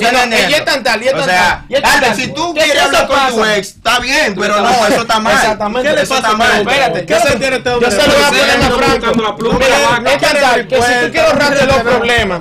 Maldita 0.00 0.12
vaina. 0.12 0.22
¿Tú 0.22 0.24
Entonces, 0.26 0.44
no, 0.44 0.50
y 0.50 0.54
es 0.54 0.64
tan 0.64 0.82
tal, 0.82 1.02
y 1.02 1.06
es 1.08 1.14
O 1.14 1.16
tan 1.18 1.24
sea, 1.26 1.42
tal, 1.58 1.64
y 1.68 1.74
es 1.74 1.82
tan 1.82 1.92
Albert, 1.94 2.06
tal. 2.12 2.16
si 2.16 2.32
tú 2.32 2.54
¿Qué 2.54 2.60
quieres 2.62 2.82
hablar 2.82 3.06
con 3.06 3.28
tu 3.28 3.44
ex, 3.44 3.68
está 3.68 3.98
bien, 4.00 4.34
pero 4.38 4.60
no, 4.60 4.86
eso 4.86 5.02
está 5.02 5.20
mal. 5.20 5.32
Exactamente. 5.34 5.88
¿Qué 5.88 5.94
le 5.96 6.02
Eso 6.02 6.14
pasa 6.14 6.26
está 6.26 6.36
mal. 6.38 6.60
Espérate, 6.60 7.06
¿Qué 7.06 7.12
yo 7.14 7.20
se 7.20 7.36
tiene 7.38 7.56
este 7.56 7.68
Yo 7.70 7.74
hombre? 7.76 7.90
se 7.90 8.06
lo 8.06 8.12
voy 8.14 8.22
a 8.22 8.28
poner 8.28 8.50
a 8.50 8.70
Franco. 8.70 9.58
Mira, 9.58 10.12
es 10.12 10.20
tan 10.20 10.36
tal 10.40 10.68
que 10.68 10.76
si 10.82 10.92
tú 11.06 11.12
quieres 11.12 11.30
ahorrarte 11.30 11.66
los 11.66 11.76
problemas, 11.82 12.40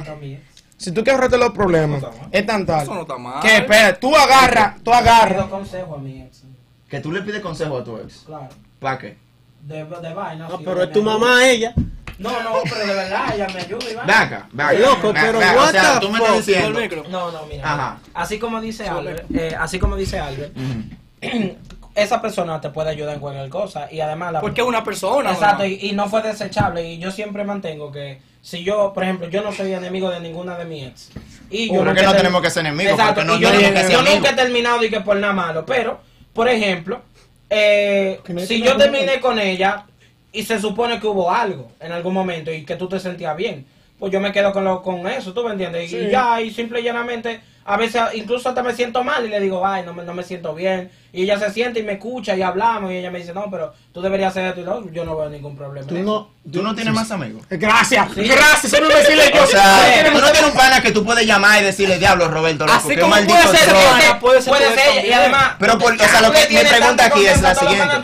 si 0.78 0.92
tú 0.92 1.04
quieres 1.04 1.14
ahorrarte 1.14 1.38
los 1.38 1.52
problemas, 1.52 2.04
es 2.32 2.46
tan 2.46 2.66
tal 2.66 2.82
Eso 2.84 2.94
no 2.96 3.02
está 3.02 3.18
mal. 3.18 3.40
que 3.42 3.58
espera, 3.58 4.00
tú 4.00 4.16
agarras, 4.16 4.76
tú 4.84 4.94
agarras. 4.94 5.46
consejo 5.48 5.96
a 5.96 5.98
mi 6.00 6.22
ex. 6.22 6.42
Que 6.90 7.00
tú 7.00 7.12
le 7.12 7.22
pides 7.22 7.42
consejo 7.42 7.78
a 7.78 7.84
tu 7.84 7.98
ex. 7.98 8.24
Claro. 8.26 8.50
¿Para 8.80 8.98
qué? 8.98 9.18
De, 9.62 9.86
de 9.86 10.14
vaina. 10.14 10.48
No, 10.50 10.58
sí, 10.58 10.64
pero 10.66 10.82
es 10.84 10.92
tu 10.92 11.04
mamá 11.04 11.46
ella. 11.48 11.74
No, 12.22 12.44
no, 12.44 12.54
pero 12.64 12.86
de 12.86 12.94
verdad, 12.94 13.34
ella 13.36 13.48
me 13.54 13.60
ayuda 13.62 13.86
y 13.92 13.96
va. 13.96 14.04
Ve 14.04 14.14
acá, 14.14 14.48
ve 14.52 14.64
acá. 14.64 14.74
Loco, 14.74 15.14
Ve- 15.14 15.20
pero 15.22 15.40
what 15.40 15.58
O 15.58 15.72
sea, 15.72 15.94
the 15.96 16.00
tú 16.06 16.12
me 16.12 16.20
estás 16.20 16.46
diciendo. 16.46 16.80
micro. 16.80 17.04
No, 17.10 17.32
no, 17.32 17.46
mira. 17.48 17.74
Ajá. 17.74 18.00
Así 18.14 18.38
como 18.40 18.62
dice. 18.62 18.88
Albert, 18.88 19.26
eh, 19.36 19.56
así 19.60 19.80
como 19.80 19.96
dice 19.96 20.20
Albert, 20.20 20.54
esa 21.96 22.22
persona 22.22 22.62
te 22.62 22.70
puede 22.70 22.90
ayudar 22.90 23.16
en 23.16 23.20
cualquier 23.20 23.50
cosa. 23.50 23.92
Y 23.92 24.00
además 24.00 24.34
la 24.34 24.42
Porque 24.42 24.62
es 24.62 24.68
una 24.68 24.84
persona. 24.84 25.32
Exacto, 25.32 25.66
y, 25.66 25.80
y 25.82 25.92
no 25.94 26.08
fue 26.10 26.22
desechable. 26.22 26.88
Y 26.90 27.00
yo 27.00 27.12
siempre 27.12 27.44
mantengo 27.44 27.92
que 27.92 28.22
si 28.42 28.64
yo, 28.64 28.94
por 28.94 29.04
ejemplo, 29.04 29.28
yo 29.30 29.42
no 29.42 29.52
soy 29.52 29.74
enemigo 29.74 30.10
de 30.10 30.20
ninguna 30.20 30.58
de 30.58 30.66
mis 30.66 30.88
ex. 30.88 31.10
Y 31.50 31.68
yo 31.68 31.80
Porque 31.80 31.90
nunca 32.02 32.04
no 32.04 32.16
tenemos 32.16 32.42
que 32.42 32.50
ser 32.50 32.66
enemigos, 32.66 32.94
Exacto, 32.94 33.16
porque 33.16 33.28
no 33.32 33.38
y 33.38 33.42
yo, 33.42 33.52
tenemos 33.52 33.72
que 33.82 33.88
ser 33.88 33.92
yo 33.92 34.02
nunca 34.16 34.30
he 34.30 34.34
terminado 34.34 34.84
y 34.84 34.90
que 34.90 35.02
por 35.02 35.18
nada 35.18 35.34
malo. 35.34 35.66
Pero, 35.66 36.00
por 36.34 36.48
ejemplo, 36.48 37.02
eh, 37.50 38.22
no 38.30 38.40
si 38.42 38.62
yo 38.62 38.78
terminé 38.78 39.20
con 39.20 39.38
ella 39.38 39.86
y 40.34 40.44
se 40.44 40.60
supone 40.60 41.00
que 41.00 41.08
hubo 41.08 41.32
algo 41.32 41.72
en 41.80 41.92
algún 41.92 42.14
momento 42.14 42.52
y 42.52 42.64
que 42.66 42.76
tú 42.76 42.88
te 42.88 43.00
sentías 43.00 43.36
bien, 43.36 43.66
pues 44.00 44.12
yo 44.12 44.20
me 44.20 44.32
quedo 44.32 44.52
con, 44.54 44.64
lo, 44.64 44.82
con 44.82 45.08
eso, 45.08 45.34
¿tú 45.34 45.44
me 45.44 45.52
entiendes? 45.52 45.92
Y 45.92 46.10
ya, 46.10 46.42
y 46.42 46.50
simple 46.52 46.80
y 46.82 46.84
llanamente, 46.84 47.42
a 47.66 47.78
veces 47.78 48.02
incluso 48.14 48.50
hasta 48.50 48.64
me 48.64 48.74
siento 48.74 49.04
mal 49.04 49.24
y 49.26 49.30
le 49.30 49.40
digo, 49.40 49.64
ay, 49.66 49.84
no 49.86 49.94
me, 49.94 50.04
no 50.04 50.14
me 50.16 50.24
siento 50.24 50.56
bien. 50.56 50.90
Y 51.14 51.24
ella 51.24 51.38
se 51.38 51.52
siente 51.52 51.82
y 51.82 51.84
me 51.84 51.94
escucha 51.94 52.36
y 52.36 52.42
hablamos 52.42 52.92
y 52.92 52.96
ella 52.96 53.12
me 53.12 53.20
dice, 53.20 53.32
no, 53.34 53.46
pero 53.52 53.74
tú 53.94 54.02
deberías 54.02 54.32
hacer 54.32 54.46
esto 54.48 54.62
y 54.62 54.64
lo 54.64 54.78
otro". 54.78 54.92
Yo 54.92 55.06
no 55.06 55.16
veo 55.16 55.30
ningún 55.30 55.56
problema. 55.56 55.86
Tú 55.86 56.00
no, 56.00 56.30
Tú 56.52 56.64
no 56.64 56.74
tienes 56.74 56.94
más 56.96 57.12
amigos. 57.12 57.44
Gracias, 57.48 58.16
gracias, 58.16 58.74
eso 58.74 58.82
me 58.88 58.96
decirle 58.96 59.32
yo. 59.36 59.44
O 59.44 59.46
sea, 59.46 60.06
tú 60.12 60.18
no 60.20 60.32
tienes 60.32 60.50
un 60.52 60.58
pana 60.58 60.82
que 60.82 60.92
tú 60.92 61.06
puedes 61.06 61.28
llamar 61.28 61.62
y 61.62 61.66
decirle, 61.66 62.00
diablo, 62.00 62.28
Roberto, 62.30 62.66
loco, 62.66 62.78
Así 62.80 62.90
qué 62.96 63.02
como 63.02 63.12
maldito 63.14 63.36
puede 63.36 63.58
ser 63.58 63.70
troll". 63.70 63.84
pana, 63.84 64.20
puede 64.20 64.42
ser 64.42 64.52
puede 64.54 64.74
ser, 64.74 65.06
y 65.06 65.12
además... 65.14 65.52
Pero, 65.60 65.78
por- 65.78 65.94
o 65.94 65.98
sea, 65.98 66.22
lo 66.22 66.28
¿tú 66.32 66.34
que 66.40 66.46
tienes 66.48 66.74
pregunta 66.74 67.06
aquí 67.06 67.26
es 67.28 67.42
la 67.44 67.54
siguiente. 67.54 68.00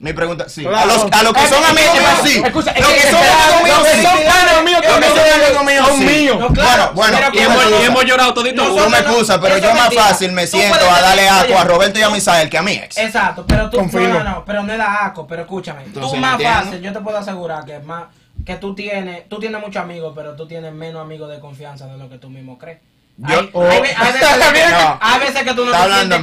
Mi 0.00 0.14
pregunta, 0.14 0.48
sí. 0.48 0.62
Claro. 0.62 0.78
A 0.78 0.86
los, 0.86 1.12
a 1.12 1.22
los 1.22 1.32
que 1.34 1.46
son 1.46 1.62
amigos 1.62 1.92
míos, 1.94 2.10
sí. 2.24 2.42
Escucha, 2.42 2.72
Los 2.74 2.88
que 2.88 2.98
es 3.00 3.10
son 3.10 3.20
amigos 3.20 3.62
míos, 3.62 3.78
los 3.78 3.86
que 3.86 3.94
sí. 3.96 4.02
son 4.02 4.18
panas 4.24 4.64
míos, 4.64 4.80
Los 4.82 4.96
que 4.96 5.08
son 5.08 5.18
amigos 5.44 5.64
míos, 5.64 5.86
son 5.88 5.98
sí. 5.98 6.04
míos. 6.06 6.38
Bueno, 6.38 6.90
bueno, 6.94 7.18
Y 7.34 7.38
hemos, 7.38 7.56
y 7.56 7.60
excusas. 7.60 7.84
hemos 7.84 8.04
llorado 8.06 8.34
todito. 8.34 8.64
No, 8.64 8.74
Tú 8.84 8.88
me 8.90 8.98
excusas, 8.98 9.38
pero 9.42 9.58
yo 9.58 9.68
es 9.68 9.74
más 9.74 9.94
fácil 9.94 10.32
me 10.32 10.46
siento 10.46 10.90
a 10.90 11.00
darle 11.02 11.28
asco 11.28 11.58
a 11.58 11.64
Roberto 11.64 11.98
y 11.98 12.02
a 12.02 12.08
Misael 12.08 12.48
que 12.48 12.56
a 12.56 12.62
mi 12.62 12.72
ex. 12.72 12.96
Exacto, 12.96 13.44
pero 13.46 13.68
tú 13.68 13.76
no, 13.82 13.88
no, 14.08 14.24
no, 14.24 14.44
pero 14.46 14.62
no 14.62 14.72
es 14.72 14.78
la 14.78 15.04
ACO, 15.04 15.26
pero 15.26 15.42
escúchame. 15.42 15.82
Tú 15.92 16.16
más 16.16 16.42
fácil, 16.42 16.80
yo 16.80 16.92
te 16.94 17.00
puedo 17.00 17.18
asegurar 17.18 17.66
que 17.66 17.78
más 17.80 18.04
que 18.46 18.56
tú 18.56 18.74
tienes, 18.74 19.28
tú 19.28 19.38
tienes 19.38 19.60
muchos 19.60 19.82
amigos, 19.82 20.14
pero 20.16 20.34
tú 20.34 20.48
tienes 20.48 20.72
menos 20.72 21.02
amigos 21.02 21.28
de 21.28 21.40
confianza 21.40 21.84
de 21.86 21.98
lo 21.98 22.08
que 22.08 22.16
tú 22.16 22.30
mismo 22.30 22.56
crees. 22.56 22.78
Yo- 23.18 23.38
hay, 23.38 23.50
oh. 23.52 23.62
hay 23.68 23.76
hay 23.76 23.82
veces, 23.82 24.70
No. 24.70 24.98
hay 24.98 25.20
veces 25.20 25.42
que 25.42 25.52
tú 25.52 25.66
no 25.66 25.72
Está 25.72 25.82
hablando 25.82 26.16
el- 26.16 26.22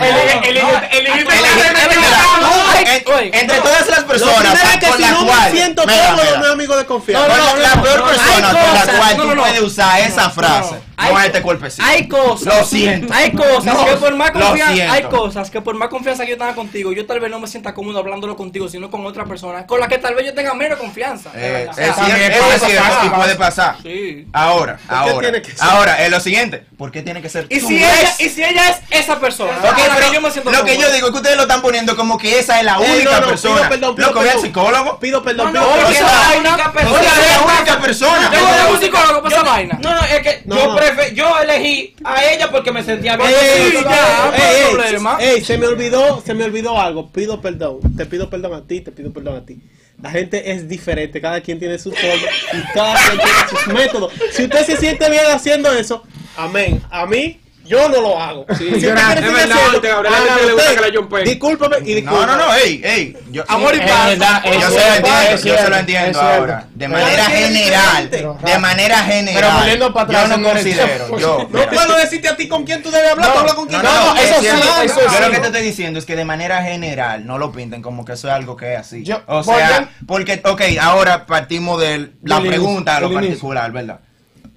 En- 2.75 3.33
entre 3.33 3.57
todas 3.59 3.88
las 3.89 4.03
personas 4.03 4.77
que 4.79 4.91
si 4.93 5.01
la 5.01 5.12
no 5.12 5.25
cual 5.25 5.39
me 5.45 5.51
siento 5.51 5.83
mira, 5.86 6.05
cómodo, 6.09 6.24
mira. 6.25 6.38
no 6.39 6.45
es 6.45 6.51
amigo 6.51 6.77
de 6.77 6.86
confianza. 6.86 7.27
No, 7.27 7.36
no, 7.53 7.55
la 7.57 7.81
peor 7.81 8.00
no, 8.00 8.05
persona 8.05 8.47
por 8.50 8.74
la 8.74 8.97
cual 8.97 9.17
no, 9.17 9.24
tú 9.33 9.36
puedes 9.41 9.62
usar 9.62 10.00
esa 10.01 10.29
frase 10.29 10.75
Hay- 10.97 11.27
este 11.27 11.41
cuerpecito. 11.41 11.83
Hay 11.86 12.07
cosas. 12.07 12.55
Lo 12.57 12.65
siento. 12.65 13.13
Hay 13.13 13.31
cosas 13.31 13.65
No, 13.65 13.86
que 13.86 13.91
por 13.97 14.15
más 14.15 14.31
confianza. 14.31 14.91
Hay 14.93 15.03
cosas 15.03 15.50
que 15.51 15.62
por 15.62 15.75
más 15.75 15.89
confianza 15.89 16.25
que 16.25 16.31
yo 16.31 16.38
tenga 16.38 16.55
contigo, 16.55 16.91
yo 16.91 17.05
tal 17.05 17.19
vez 17.19 17.29
no 17.29 17.39
me 17.39 17.47
sienta 17.47 17.74
cómodo 17.74 18.00
hablándolo 18.00 18.36
contigo, 18.36 18.67
sino 18.69 18.89
con 18.89 19.05
otra 19.05 19.25
persona, 19.25 19.65
con 19.67 19.79
la 19.79 19.88
que 19.88 19.97
tal 19.97 20.15
vez 20.15 20.25
yo 20.25 20.33
tenga 20.33 20.53
menos 20.53 20.77
confianza. 20.79 21.31
Eh, 21.36 21.65
O 21.67 21.71
es 21.71 21.75
sea, 21.75 21.93
cierto, 21.93 23.15
puede 23.15 23.36
pasar. 23.36 23.75
Sí. 23.83 24.27
Ahora, 24.33 24.79
ahora, 24.88 25.31
ahora, 25.59 26.05
es 26.05 26.12
lo 26.12 26.19
siguiente. 26.19 26.65
¿Por 26.77 26.91
qué 26.91 27.01
tiene 27.01 27.21
que 27.21 27.29
ser 27.29 27.47
Y 27.50 27.59
si, 27.59 27.77
ella, 27.77 28.13
y 28.19 28.29
si 28.29 28.43
ella 28.43 28.69
es 28.69 28.77
esa 29.03 29.19
persona, 29.19 29.51
Ok, 29.57 29.62
con 29.75 29.88
la 29.88 29.95
pero 29.95 30.07
que 30.09 30.13
yo 30.13 30.21
me 30.21 30.31
siento 30.31 30.51
lo 30.51 30.63
que 30.63 30.77
yo 30.77 30.91
digo 30.91 31.07
es 31.07 31.12
que 31.12 31.17
ustedes 31.17 31.36
lo 31.36 31.43
están 31.43 31.62
poniendo 31.62 31.95
como 31.95 32.17
que 32.17 32.39
esa 32.39 32.57
es 32.60 32.66
la 32.66 32.80
única 32.80 33.12
no, 33.12 33.22
no, 33.22 33.28
persona. 33.28 33.56
Pido 33.56 33.70
perdón, 33.70 33.96
pido 33.96 34.14
perdón. 34.14 34.42
psicólogo. 34.42 35.00
Pido 35.00 35.24
perdón, 35.24 35.46
No, 35.48 35.52
pido 35.54 35.64
no, 35.64 35.72
perdón. 35.76 35.94
es 35.94 36.02
la 36.02 36.52
única 36.52 36.72
persona. 36.74 37.02
es 37.02 37.32
la 37.32 37.42
única 37.46 37.80
persona. 37.82 38.32
Yo 38.34 38.40
voy 38.46 38.58
a 38.60 38.68
un 38.68 38.80
psicólogo 38.80 39.22
para 39.24 39.36
esa 39.36 39.44
vaina. 39.44 39.80
No, 39.82 39.96
no, 39.96 40.02
es 40.06 40.20
que 40.22 40.42
No, 40.46 40.56
yo 40.58 40.66
no. 40.68 40.78
prefe- 40.78 41.14
yo 41.14 41.40
elegí 41.40 41.96
a 42.04 42.26
ella 42.26 42.50
porque 42.52 42.72
me 42.72 42.84
sentía 42.84 43.16
bien. 43.18 43.30
Ey, 43.30 43.36
Sí, 43.72 43.78
ey, 43.78 43.84
ya, 43.84 44.32
ey, 44.34 44.40
no 44.40 44.44
hay 44.44 44.56
ey, 44.56 44.72
problema. 44.74 45.18
ey, 45.20 45.44
se 45.44 45.58
me 45.58 45.68
olvidó, 45.68 46.22
se 46.26 46.34
me 46.34 46.44
olvidó 46.46 46.80
algo. 46.80 47.12
Pido 47.12 47.42
perdón. 47.42 47.80
Te 47.96 48.06
pido 48.06 48.30
perdón 48.30 48.54
a 48.54 48.62
ti, 48.68 48.82
te 48.82 48.92
pido 48.92 49.12
perdón 49.14 49.38
a 49.38 49.46
ti. 49.46 49.58
La 50.02 50.12
gente 50.12 50.52
es 50.52 50.68
diferente, 50.70 51.20
cada 51.20 51.42
quien 51.42 51.58
tiene 51.58 51.80
su 51.80 51.92
forma 51.92 52.14
y 52.54 52.74
cada 52.74 52.94
quien 53.00 53.18
tiene 53.18 53.50
sus 53.50 53.68
métodos. 53.74 54.14
Si 54.32 54.44
usted 54.44 54.64
se 54.66 54.78
siente 54.78 55.10
bien 55.10 55.26
haciendo 55.34 55.74
eso, 55.74 56.04
amén. 56.38 56.84
A 56.92 57.08
mí, 57.08 57.40
yo 57.67 57.89
no 57.89 58.01
lo 58.01 58.19
hago. 58.21 58.45
Si 58.57 58.65
gracias. 58.69 59.24
Es 59.25 59.33
verdad, 59.33 59.55
Gabriel, 59.81 60.13
a 60.13 60.45
le 60.45 60.53
gusta 60.53 60.75
que 60.75 60.81
la 60.91 60.97
jumpen. 60.97 61.24
Discúlpame 61.25 61.75
y 61.77 61.79
No, 61.79 61.86
discúlpame. 61.95 62.25
no, 62.27 62.38
no, 62.38 62.55
ey, 62.55 62.81
ey. 62.83 63.17
Yo, 63.31 63.43
Amor 63.47 63.75
y 63.75 63.79
paz. 63.79 64.17
yo 64.17 64.69
se 64.69 64.79
lo 64.79 64.95
entiendo, 64.95 65.09
es 65.29 65.43
yo 65.43 65.57
se 65.57 65.69
lo 65.69 65.75
entiendo 65.77 66.21
ahora. 66.21 66.67
De 66.74 66.88
manera 66.88 67.25
general, 67.25 68.09
de 68.09 68.57
manera 68.59 68.97
general. 69.03 69.53
volviendo 69.57 69.93
para 69.93 70.05
atrás, 70.05 70.29
yo 70.29 70.38
no 70.38 70.50
considero, 70.50 71.17
yo. 71.19 71.47
No 71.49 71.60
mira, 71.60 71.69
puedo 71.71 71.97
decirte 71.97 72.27
a 72.30 72.36
ti 72.38 72.47
con 72.47 72.63
quién 72.63 72.82
tú 72.82 72.89
debes 72.91 73.12
hablar, 73.12 73.34
tú 73.34 73.39
hablas 73.39 73.53
con 73.56 73.65
No, 73.65 73.69
quien 73.69 73.84
no, 73.84 74.13
no, 74.13 74.19
eso 74.19 74.34
es 74.36 74.39
sí, 74.39 74.41
cierto. 74.45 74.82
eso 74.84 75.01
Yo 75.03 75.10
sí. 75.10 75.15
lo 75.21 75.32
que 75.32 75.39
te 75.39 75.47
estoy 75.47 75.62
diciendo 75.63 75.99
es 75.99 76.06
que 76.06 76.15
de 76.15 76.25
manera 76.25 76.63
general 76.63 77.25
no 77.25 77.38
lo 77.38 77.51
pinten 77.51 77.82
como 77.82 78.06
que 78.06 78.13
eso 78.13 78.27
es 78.27 78.34
algo 78.34 78.56
que 78.56 78.73
es 78.73 78.80
así. 78.80 79.03
Yo- 79.03 79.21
o 79.27 79.43
sea, 79.43 79.89
porque, 80.08 80.41
ok, 80.45 80.62
ahora 80.82 81.25
partimos 81.25 81.80
de 81.82 82.12
la 82.23 82.39
pregunta 82.41 82.97
a 82.97 82.99
lo 83.01 83.12
particular, 83.13 83.71
¿verdad? 83.71 83.99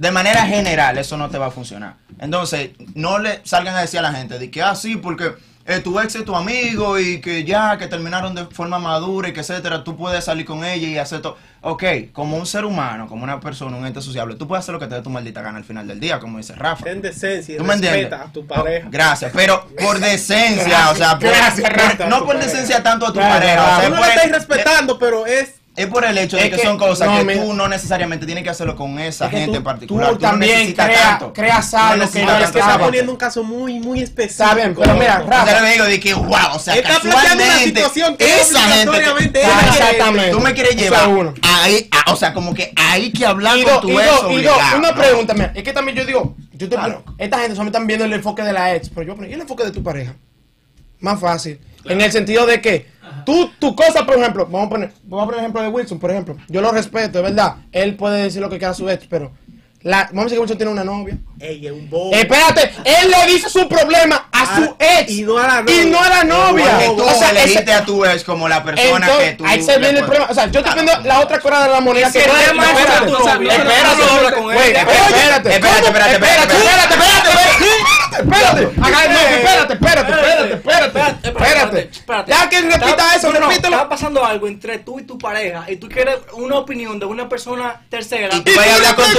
De 0.01 0.11
manera 0.11 0.47
general 0.47 0.97
eso 0.97 1.17
no 1.19 1.29
te 1.29 1.37
va 1.37 1.47
a 1.47 1.51
funcionar. 1.51 1.95
Entonces, 2.19 2.71
no 2.95 3.19
le 3.19 3.41
salgan 3.45 3.77
a 3.77 3.81
decir 3.83 3.99
a 3.99 4.03
la 4.03 4.13
gente 4.13 4.39
de 4.39 4.51
que, 4.51 4.63
ah, 4.63 4.75
sí, 4.75 4.97
porque 4.97 5.35
eh, 5.67 5.81
tu 5.81 6.01
ex 6.01 6.15
es 6.15 6.25
tu 6.25 6.35
amigo 6.35 6.99
y 6.99 7.21
que 7.21 7.45
ya, 7.45 7.77
que 7.77 7.87
terminaron 7.87 8.35
de 8.35 8.47
forma 8.47 8.79
madura 8.79 9.29
y 9.29 9.33
que 9.35 9.41
etcétera, 9.41 9.85
tú 9.85 9.97
puedes 9.99 10.25
salir 10.25 10.47
con 10.47 10.65
ella 10.65 10.89
y 10.89 10.97
hacer 10.97 11.21
todo. 11.21 11.37
Ok, 11.61 11.85
como 12.15 12.39
un 12.39 12.47
ser 12.47 12.65
humano, 12.65 13.07
como 13.09 13.25
una 13.25 13.39
persona, 13.41 13.77
un 13.77 13.87
ente 13.87 14.01
sociable, 14.01 14.37
tú 14.37 14.49
puedes 14.49 14.65
hacer 14.65 14.73
lo 14.73 14.79
que 14.81 14.87
te 14.87 14.95
dé 14.95 15.03
tu 15.03 15.11
maldita 15.11 15.43
gana 15.43 15.59
al 15.59 15.65
final 15.65 15.87
del 15.87 16.01
día, 16.01 16.19
como 16.19 16.39
dice 16.39 16.55
Rafa. 16.55 16.83
Ten 16.85 17.03
decencia 17.03 17.59
¿Tú 17.59 17.65
me 17.65 17.75
entiendes? 17.75 18.11
a 18.11 18.25
tu 18.33 18.47
pareja. 18.47 18.89
Gracias, 18.91 19.31
pero 19.35 19.69
por 19.79 19.99
decencia, 20.01 20.91
o 20.91 20.95
sea, 20.97 21.19
por- 21.19 21.29
Gracias, 21.29 21.71
por- 21.99 22.09
no 22.09 22.19
por 22.21 22.29
pareja. 22.29 22.47
decencia 22.47 22.83
tanto 22.83 23.07
a 23.07 23.13
tu 23.13 23.19
Gracias, 23.19 23.39
pareja, 23.39 23.63
o 23.63 23.67
sea, 23.67 23.77
Tú 23.77 23.83
es 23.83 23.91
no 23.91 24.01
la 24.01 24.07
el, 24.07 24.19
estás 24.19 24.33
respetando, 24.33 24.99
pero 24.99 25.27
es 25.27 25.60
es 25.83 25.87
por 25.89 26.05
el 26.05 26.17
hecho 26.19 26.37
de 26.37 26.51
que, 26.51 26.57
que- 26.57 26.63
son 26.63 26.79
cosas 26.79 27.09
no, 27.09 27.27
que 27.27 27.37
tú 27.37 27.53
no 27.55 27.69
necesariamente 27.69 28.27
tienes 28.27 28.45
que 28.45 28.51
hacerlo 28.51 28.77
con 28.77 28.99
esa 28.99 29.27
Es 29.27 29.31
que 29.31 29.37
gente 29.39 29.53
tú- 29.53 29.57
en 29.59 29.65
particular. 29.65 30.11
tú 30.11 30.19
también 30.19 30.53
necesitas 30.59 30.87
crea- 30.87 31.03
tanto. 31.11 31.33
creas 31.33 31.75
algo 31.75 31.93
que 31.95 31.99
necesitas 32.01 32.39
no 32.39 32.45
es 32.45 32.51
que 32.51 32.59
está 32.59 32.79
poniendo 32.79 33.13
un 33.13 33.19
caso 33.19 33.43
muy, 33.43 33.81
muy 33.81 34.01
específico. 34.03 34.45
Está 34.45 34.55
bien, 34.55 34.75
pero 34.79 34.95
mira, 34.95 35.21
O 35.25 35.29
sea, 35.29 35.45
Rafa, 35.45 35.61
lo 35.61 35.67
digo 35.67 35.85
de 35.85 36.01
que, 36.01 36.15
wow, 36.15 36.29
o 36.55 36.59
sea, 36.59 36.75
Está 36.77 37.01
planteando 37.01 37.45
una 37.45 37.59
situación 37.59 38.17
que 38.17 38.41
esa 38.41 38.61
gente, 38.61 38.91
me 38.91 39.25
Exactamente. 39.29 40.31
tú 40.31 40.41
me 40.41 40.55
quieres 40.55 40.77
llevar 40.77 41.03
es 41.03 41.07
uno. 41.09 41.35
ahí, 41.43 41.89
a- 42.07 42.13
o 42.13 42.17
sea, 42.17 42.33
como 42.33 42.55
que 42.55 42.73
hay 42.77 43.13
que 43.13 43.27
hablar 43.27 43.57
Y 43.59 43.65
con 43.65 43.81
tu 43.81 43.89
y 43.91 43.97
ex 43.97 44.03
y 44.05 44.25
obligado, 44.27 44.79
una 44.79 44.91
¿no? 44.91 44.97
pregunta, 44.97 45.35
mira, 45.35 45.53
es 45.55 45.63
que 45.63 45.73
también 45.73 45.97
yo 45.97 46.05
digo, 46.05 46.37
yo 46.53 46.69
te 46.69 46.77
Claro. 46.77 47.05
esta 47.19 47.39
gente 47.39 47.55
solamente 47.55 47.77
están 47.79 47.87
viendo 47.87 48.05
el 48.05 48.13
enfoque 48.13 48.43
de 48.43 48.53
la 48.53 48.75
ex, 48.75 48.89
pero 48.91 49.15
yo, 49.15 49.25
¿y 49.25 49.33
el 49.33 49.41
enfoque 49.41 49.65
de 49.65 49.71
tu 49.71 49.83
pareja? 49.83 50.15
Más 51.01 51.19
fácil. 51.19 51.59
En 51.87 52.01
el 52.01 52.13
sentido 52.13 52.45
de 52.45 52.61
que 52.61 52.87
tú, 53.25 53.51
tu 53.59 53.75
cosa, 53.77 54.05
por 54.07 54.17
ejemplo, 54.19 54.47
vamos 54.47 54.67
a 54.67 54.71
poner, 54.71 54.93
vamos 55.05 55.23
a 55.23 55.27
poner 55.27 55.39
el 55.39 55.45
ejemplo 55.45 55.63
de 55.63 55.69
Wilson, 55.69 55.99
por 55.99 56.11
ejemplo. 56.11 56.37
Yo 56.49 56.61
lo 56.61 56.71
respeto, 56.73 57.19
es 57.19 57.25
verdad. 57.25 57.57
Él 57.73 57.97
puede 57.97 58.23
decir 58.23 58.41
lo 58.41 58.49
que 58.51 58.59
quiera 58.59 58.73
a 58.73 58.75
su 58.75 58.89
ex, 58.89 59.07
pero 59.09 59.33
la, 59.83 60.09
vamos 60.13 60.21
a 60.21 60.25
decir 60.25 60.37
que 60.37 60.41
Wilson 60.41 60.57
tiene 60.59 60.73
una 60.73 60.85
novia. 60.85 61.17
Ey, 61.39 61.67
es 61.67 61.73
un 61.73 61.89
bobo. 61.89 62.13
Espérate, 62.15 62.71
él 62.85 63.11
le 63.11 63.33
dice 63.33 63.49
su 63.49 63.67
problema 63.67 64.29
a 64.31 64.57
su 64.57 64.77
ex 64.79 65.11
y 65.11 65.23
no 65.23 65.39
a 65.39 65.47
la 65.47 65.63
novia. 65.63 65.83
y 65.83 65.87
no 65.91 65.99
a 66.03 66.09
la 66.11 66.25
novia. 66.25 66.67
Porque 66.71 66.87
tú 66.97 67.03
O 67.05 67.15
sea, 67.15 67.31
elegiste 67.31 67.73
a 67.73 67.85
tu 67.85 68.05
ex 68.05 68.23
como 68.25 68.47
la 68.47 68.63
persona 68.63 69.07
entonces, 69.07 69.31
que 69.31 69.37
tú... 69.37 69.47
ahí 69.47 69.63
se 69.63 69.79
viene 69.79 70.01
el 70.01 70.05
problema. 70.05 70.27
O 70.31 70.35
sea, 70.35 70.47
yo 70.51 70.61
estoy 70.61 70.75
viendo 70.75 70.93
la 71.05 71.21
otra 71.21 71.39
cara 71.41 71.63
de 71.63 71.71
la 71.71 71.81
moneda 71.81 72.13
que 72.13 72.19
no 72.19 72.25
es- 72.37 72.47
espérate, 72.47 72.69
espérate, 72.69 73.13
espérate, 73.13 74.69
ella. 74.69 74.81
espérate, 74.81 75.55
espérate, 75.55 75.87
espérate, 75.87 75.87
espérate, 75.87 76.55
espérate, 76.55 76.95
espérate, 76.95 77.31
Haga- 78.17 79.09
no, 79.09 79.21
espérate, 79.21 79.73
espérate, 79.75 80.13
espérate, 80.13 80.55
espérate, 80.55 81.29
espérate, 81.29 81.81
espérate. 81.93 82.31
Ya 82.31 82.49
que 82.49 82.61
repita 82.61 83.15
eso, 83.17 83.33
repítelo. 83.33 83.77
Está 83.77 83.89
pasando 83.89 84.25
algo 84.25 84.47
entre 84.49 84.79
tú 84.79 84.99
y 84.99 85.03
tu 85.05 85.19
pareja 85.19 85.65
y 85.71 85.77
tú 85.77 85.89
quieres 85.89 86.17
una 86.33 86.57
opinión 86.57 86.99
de 86.99 87.07
una 87.07 87.29
persona 87.29 87.81
tercera. 87.89 88.35
Y 88.37 88.41
tú 88.41 88.53
vas 88.57 88.67
a 88.67 88.75
hablar 88.75 88.95
con 88.97 89.05
tu 89.13 89.19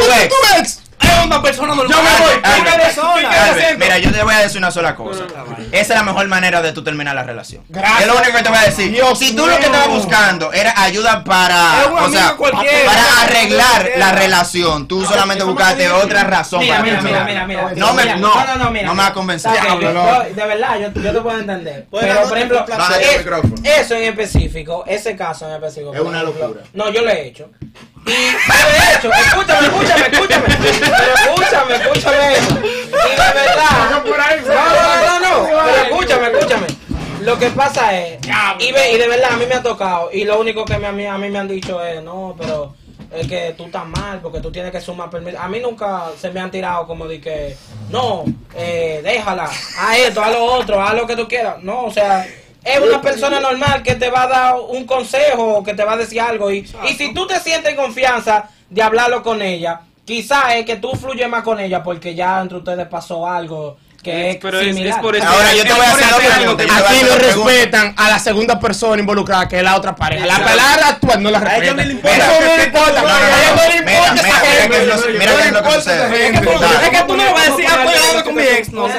ex. 0.60 0.82
Una 1.25 1.41
persona 1.41 1.75
normal. 1.75 1.88
Yo 1.95 2.03
me 2.03 2.10
voy. 2.19 2.41
Albert. 2.43 2.97
Albert, 2.97 3.79
mira, 3.79 3.97
yo 3.99 4.12
te 4.12 4.23
voy 4.23 4.34
a 4.34 4.39
decir 4.39 4.57
una 4.57 4.71
sola 4.71 4.95
cosa. 4.95 5.23
Esa 5.71 5.93
es 5.93 5.99
la 5.99 6.03
mejor 6.03 6.27
manera 6.27 6.62
de 6.62 6.71
tú 6.73 6.84
terminar 6.84 7.15
la 7.15 7.23
relación. 7.23 7.63
Gracias. 7.69 8.01
Es 8.01 8.07
lo 8.07 8.15
único 8.17 8.38
que 8.38 8.43
te 8.43 8.49
voy 8.49 8.57
a 8.57 8.62
decir. 8.63 8.91
Dios 8.91 9.17
si 9.19 9.36
tú 9.36 9.45
lo 9.47 9.57
que 9.57 9.65
estabas 9.65 9.88
buscando 9.89 10.51
era 10.53 10.73
ayuda 10.81 11.23
para, 11.23 11.86
o 12.01 12.10
sea, 12.10 12.36
para 12.38 13.21
arreglar 13.23 13.91
la 13.97 14.12
relación, 14.12 14.88
tú 14.88 15.05
solamente 15.05 15.43
buscaste 15.43 15.89
otra 15.91 16.23
razón 16.23 16.60
Mira, 16.62 16.77
para 16.77 16.84
mira, 16.84 17.01
mira, 17.01 17.17
terminar. 17.25 17.47
mira, 17.47 17.62
mira. 17.69 17.75
No 17.75 17.93
me, 17.93 18.01
Mira, 18.03 18.15
no, 18.17 18.34
no, 18.34 18.34
no, 18.34 18.45
mira, 18.45 18.55
no 18.57 18.71
me 18.71 18.81
mira. 18.81 18.93
va 18.93 19.07
a 19.07 19.13
convencer. 19.13 19.51
Está 19.53 19.63
bien, 19.65 19.79
Diablo, 19.79 20.01
yo- 20.03 20.12
loco. 20.23 20.36
de 20.36 20.45
verdad, 20.47 20.79
yo, 20.79 21.01
yo 21.01 21.12
te 21.13 21.21
puedo 21.21 21.39
entender. 21.39 21.88
Pero, 21.91 22.21
por 22.27 22.38
ejemplo, 22.38 22.65
eso 23.63 23.95
en 23.95 24.03
específico, 24.03 24.84
ese 24.88 25.15
caso 25.15 25.47
en 25.47 25.55
específico. 25.55 25.93
Es 25.93 26.01
una 26.01 26.23
locura. 26.23 26.62
No, 26.73 26.89
yo 26.91 27.01
lo 27.01 27.10
he 27.10 27.27
hecho. 27.27 27.49
Y 28.05 28.12
yo 28.12 28.38
lo 28.47 28.69
he 28.73 28.95
hecho. 28.97 29.12
Escúchame, 29.13 29.67
escúchame, 29.67 30.07
escúchame. 30.12 30.45
Escúchame, 31.13 31.76
escúchame. 31.76 32.34
Y 32.38 33.10
de 33.10 33.34
verdad. 33.34 33.89
No, 34.47 35.19
no, 35.19 35.19
no, 35.19 35.19
no. 35.19 35.63
Pero 35.65 35.82
escúchame, 35.84 36.28
escúchame. 36.38 36.67
Lo 37.21 37.38
que 37.38 37.50
pasa 37.52 37.97
es, 38.00 38.19
y, 38.60 38.71
ve, 38.71 38.93
y 38.93 38.97
de 38.97 39.08
verdad 39.08 39.34
a 39.34 39.38
mí 39.38 39.45
me 39.45 39.54
ha 39.56 39.62
tocado, 39.62 40.10
y 40.12 40.24
lo 40.24 40.39
único 40.39 40.65
que 40.65 40.78
me- 40.80 40.88
a, 40.88 40.91
mí, 40.91 41.06
a 41.06 41.17
mí 41.19 41.30
me 41.30 41.38
han 41.38 41.47
dicho 41.47 41.84
es, 41.84 42.02
no, 42.02 42.36
pero 42.38 42.74
es 43.15 43.28
que 43.28 43.54
tú 43.56 43.65
estás 43.65 43.86
mal 43.86 44.19
porque 44.21 44.39
tú 44.39 44.52
tienes 44.52 44.71
que 44.71 44.82
sumar 44.82 45.10
permiso. 45.12 45.38
A 45.39 45.47
mí 45.47 45.60
nunca 45.60 46.06
se 46.19 46.32
me 46.32 46.39
han 46.39 46.50
tirado 46.50 46.88
como 46.88 47.06
de 47.08 47.21
que, 47.21 47.56
no, 47.91 48.24
eh, 48.56 49.02
déjala, 49.04 49.43
haz 49.43 49.97
esto, 50.00 50.24
haz 50.24 50.32
lo 50.32 50.43
otro, 50.45 50.82
haz 50.82 50.95
lo 50.95 51.06
que 51.06 51.15
tú 51.15 51.28
quieras. 51.28 51.58
No, 51.62 51.84
o 51.84 51.91
sea, 51.91 52.26
es 52.63 52.80
una 52.80 53.00
persona 53.02 53.39
normal 53.39 53.84
que 53.84 53.93
te 53.95 54.10
va 54.10 54.24
a 54.24 54.28
dar 54.28 54.56
un 54.60 54.86
consejo 54.88 55.58
o 55.58 55.63
que 55.63 55.76
te 55.76 55.84
va 55.84 55.93
a 55.93 55.97
decir 55.97 56.21
algo. 56.21 56.50
Y, 56.50 56.67
y 56.89 56.93
si 56.95 57.13
tú 57.13 57.28
te 57.28 57.39
sientes 57.39 57.69
en 57.71 57.76
confianza 57.78 58.50
de 58.67 58.82
hablarlo 58.82 59.21
con 59.21 59.43
ella, 59.43 59.82
quizás 60.06 60.56
es 60.56 60.66
que 60.66 60.78
tú 60.78 60.92
fluyes 60.92 61.30
más 61.30 61.44
con 61.44 61.60
ella 61.60 61.84
porque 61.84 62.16
ya 62.16 62.42
entre 62.42 62.58
ustedes 62.58 62.88
pasó 62.88 63.28
algo 63.28 63.78
que 64.02 64.32
es, 64.32 64.38
Pero 64.38 64.60
es- 64.60 64.76
es 64.76 64.96
por 64.98 65.16
eso- 65.16 65.28
Ahora 65.28 65.54
yo 65.54 65.64
te 65.64 65.74
voy 65.74 65.86
a 65.86 65.92
hacer 65.92 66.06
eso 66.08 66.16
otra 66.18 66.36
algo 66.36 66.58
que- 66.58 66.64
Aquí 66.64 67.04
no 67.04 67.16
respetan 67.18 67.94
a 67.98 68.10
la 68.10 68.20
segunda 68.20 68.60
persona 68.60 69.00
involucrada, 69.00 69.48
que 69.48 69.58
es 69.58 69.64
la 69.64 69.76
otra 69.76 69.96
pareja. 69.96 70.26
La 70.26 70.40
palabra 70.44 70.88
actual 70.90 71.22
no 71.24 71.30
la 71.32 71.38
A 71.40 71.58
ellos 71.58 71.76
respetan. 71.76 71.78
ni 71.78 71.84
le 71.86 71.92
importa. 71.94 72.18
Eso 72.18 72.42
no 72.42 72.58
le 72.58 72.64
importa. 72.64 73.02
No, 73.02 73.08
no, 73.08 73.14
A 73.14 73.20
no, 73.20 73.26
ellos 73.28 73.56
no 73.56 73.70
le 73.70 73.78
importa 73.78 74.12
mira, 74.14 74.28
esa 74.28 74.40
mira 74.42 74.52
gente. 74.52 74.70
qué 74.76 74.82
es 74.82 74.88
lo- 74.88 74.96
No 74.96 75.02
mira 75.08 75.36
le 75.36 75.48
importa. 75.48 75.92
Es 76.82 76.90
que 76.90 77.04
tú, 77.04 77.18
no 77.18 77.24
le 77.26 77.34
vas 77.34 77.48
a 77.48 77.52
decir, 77.52 77.66
ah, 77.68 77.84
estoy 77.84 77.96
hablando 77.96 78.12
poner 78.12 78.24
con 78.24 78.36
mi 78.36 78.44
ex. 78.44 78.70
No, 78.72 78.88
eso. 78.88 78.98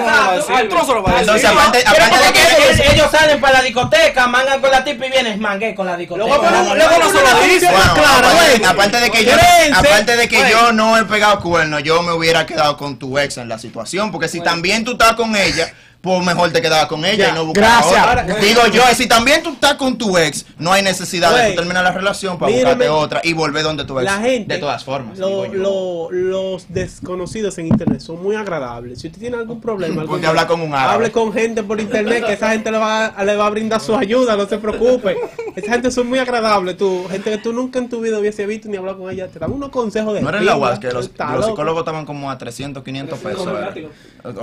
Tú 0.69 0.75
no 0.77 0.85
se 0.87 0.93
lo 0.93 1.03
vas 1.03 1.15
a 1.15 1.19
decir. 1.19 1.35
Entonces, 1.35 1.51
aparte, 1.51 1.79
aparte 1.87 2.17
de 2.19 2.25
porque 2.25 2.41
que 2.83 2.93
ellos, 2.95 3.11
salen 3.11 3.41
para 3.41 3.55
la 3.59 3.63
discoteca, 3.63 4.27
mangan 4.29 4.61
con 4.61 4.71
la 4.71 4.85
tipa 4.85 5.07
y 5.07 5.11
vienes 5.11 5.39
mangué 5.39 5.75
con 5.75 5.87
la 5.87 5.97
discoteca. 5.97 6.27
Luego, 6.29 6.43
no 6.49 7.09
se 7.11 7.21
lo 7.23 7.43
dice. 7.43 7.67
Bueno, 7.71 7.95
Claro, 7.95 8.29
aparte, 8.69 9.01
de 9.01 9.11
que 9.11 9.25
yo, 9.25 9.33
aparte 9.75 10.17
de 10.17 10.29
que 10.29 10.51
yo 10.51 10.73
no 10.73 10.97
he 10.99 11.05
pegado 11.05 11.41
cuerno, 11.41 11.79
yo 11.81 12.03
me 12.03 12.13
hubiera 12.13 12.47
quedado 12.47 12.77
con 12.77 12.97
tu 12.99 13.19
ex 13.19 13.39
en 13.39 13.49
la 13.49 13.59
situación, 13.59 14.11
porque 14.13 14.29
si 14.29 14.41
también 14.41 14.85
tú 14.85 14.92
estás 14.93 15.15
con 15.15 15.35
ella, 15.37 15.73
pues 16.03 16.25
mejor 16.27 16.51
te 16.53 16.61
quedabas 16.61 16.87
con 16.87 17.05
ella 17.05 17.27
Ya. 17.27 17.31
y 17.31 17.35
no 17.35 17.47
buscabas 17.47 17.71
Gracias. 17.87 18.01
otra. 18.07 18.23
Ahora- 18.23 18.41
Digo 18.41 18.67
yo, 18.67 18.83
si 18.95 19.07
también 19.07 19.43
tú 19.43 19.53
estás 19.53 19.75
con 19.75 19.97
tu 19.97 20.19
ex, 20.19 20.45
no 20.59 20.73
hay 20.73 20.83
necesidad 20.83 21.35
de 21.35 21.51
tú 21.51 21.57
terminar 21.57 21.85
la 21.85 21.93
relación 21.93 22.39
para 22.39 22.51
Mírame. 22.53 22.75
buscarte 22.75 22.89
otra 22.91 23.21
y 23.23 23.33
volver 23.33 23.63
donde 23.63 23.85
tu 23.85 23.99
ex. 24.01 24.05
La 24.05 24.19
gente, 24.19 24.55
de 24.55 24.61
todas 24.61 24.85
formas. 24.85 25.17
lo- 25.19 26.11
los 26.11 26.67
desconocidos 26.69 27.57
en 27.59 27.69
internet 27.69 28.01
son 28.01 28.23
muy 28.23 28.35
agradables. 28.35 29.01
Si 29.01 29.07
usted 29.07 29.21
tiene 29.21 29.37
algún 29.37 29.61
problema, 29.61 30.01
algún 30.03 30.17
Ponte 30.17 30.27
a 30.27 30.31
hablar 30.31 30.47
con 30.49 30.61
un 30.61 30.75
árabe. 30.75 30.95
hable 30.95 31.13
con 31.13 31.33
gente 31.33 31.63
por 31.63 31.81
internet 31.81 32.27
que 32.27 32.33
esa 32.33 32.51
gente 32.51 32.71
le 32.73 32.79
va, 32.79 33.15
le 33.25 33.37
va 33.37 33.47
a 33.47 33.51
brindar 33.51 33.81
su 33.81 33.95
ayuda, 33.97 34.37
no 34.37 34.47
se 34.47 34.59
preocupe. 34.59 35.17
Esa 35.55 35.73
gente 35.73 35.91
son 35.93 36.09
muy 36.09 36.19
agradables, 36.19 36.77
tú, 36.77 37.07
gente 37.11 37.31
que 37.31 37.39
tú 37.39 37.53
nunca 37.53 37.79
en 37.79 37.89
tu 37.89 38.01
vida 38.01 38.19
hubiese 38.19 38.45
visto 38.47 38.69
ni 38.69 38.77
hablado 38.77 38.99
con 38.99 39.11
ella, 39.11 39.29
te 39.29 39.39
dan 39.39 39.53
unos 39.53 39.69
consejos 39.71 40.15
de 40.15 40.21
No 40.21 40.29
era 40.31 40.39
en 40.39 40.47
la 40.47 40.57
UAS 40.57 40.79
que 40.81 40.91
los, 40.91 41.11
los 41.17 41.47
psicólogos 41.47 41.81
estaban 41.83 42.05
como 42.07 42.31
a 42.31 42.37
300, 42.39 42.83
500 42.83 43.19
pesos. 43.21 43.49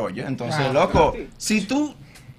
Oye, 0.01 0.23
entonces, 0.27 0.61
Ah, 0.69 0.73
loco, 0.73 1.13
si 1.49 1.61
tú 1.61 1.95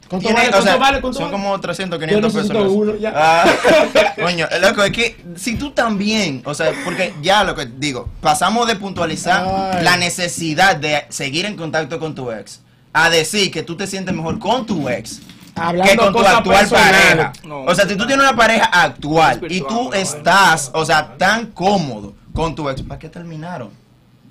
¿Cuánto 0.08 0.28
tienes- 0.28 0.50
vale? 0.50 0.56
o 0.58 0.62
sea, 0.62 0.76
¿Cuánto 0.76 0.80
vale? 0.80 1.00
¿Cuánto 1.00 1.18
son 1.18 1.30
vale? 1.32 1.42
como 1.44 1.60
300, 1.60 1.98
500 1.98 2.32
Yo 2.32 2.40
pesos. 2.48 2.66
uno, 2.68 2.96
ya. 2.96 3.12
Ah, 3.14 3.44
coño, 4.22 4.46
loco, 4.60 4.82
es 4.84 4.92
que 4.92 5.16
si 5.36 5.56
tú 5.56 5.70
también, 5.72 6.42
o 6.44 6.54
sea, 6.54 6.72
porque 6.84 7.12
ya 7.22 7.42
lo 7.44 7.54
que 7.54 7.66
digo, 7.66 8.08
pasamos 8.20 8.66
de 8.68 8.76
puntualizar 8.76 9.44
Ay. 9.74 9.84
la 9.84 9.96
necesidad 9.96 10.76
de 10.76 11.04
seguir 11.08 11.44
en 11.46 11.56
contacto 11.56 11.98
con 11.98 12.14
tu 12.14 12.30
ex 12.30 12.60
a 12.92 13.08
decir 13.10 13.50
que 13.50 13.62
tú 13.62 13.76
te 13.76 13.86
sientes 13.86 14.14
mejor 14.14 14.38
con 14.38 14.64
tu 14.66 14.88
ex 14.88 15.20
Hablando 15.56 15.90
que 15.90 15.96
con 15.98 16.12
tu 16.12 16.20
actual 16.20 16.68
pareja. 16.68 17.32
No. 17.44 17.62
o 17.64 17.74
sea, 17.74 17.86
si 17.88 17.96
tú 17.96 18.06
tienes 18.06 18.24
una 18.24 18.36
pareja 18.36 18.66
actual 18.66 19.40
y 19.48 19.60
tú 19.60 19.92
estás, 19.92 20.70
o 20.74 20.84
sea, 20.84 21.16
tan 21.18 21.46
cómodo 21.46 22.14
con 22.32 22.54
tu 22.54 22.68
ex, 22.68 22.82
¿para 22.82 22.98
qué 22.98 23.08
terminaron? 23.08 23.70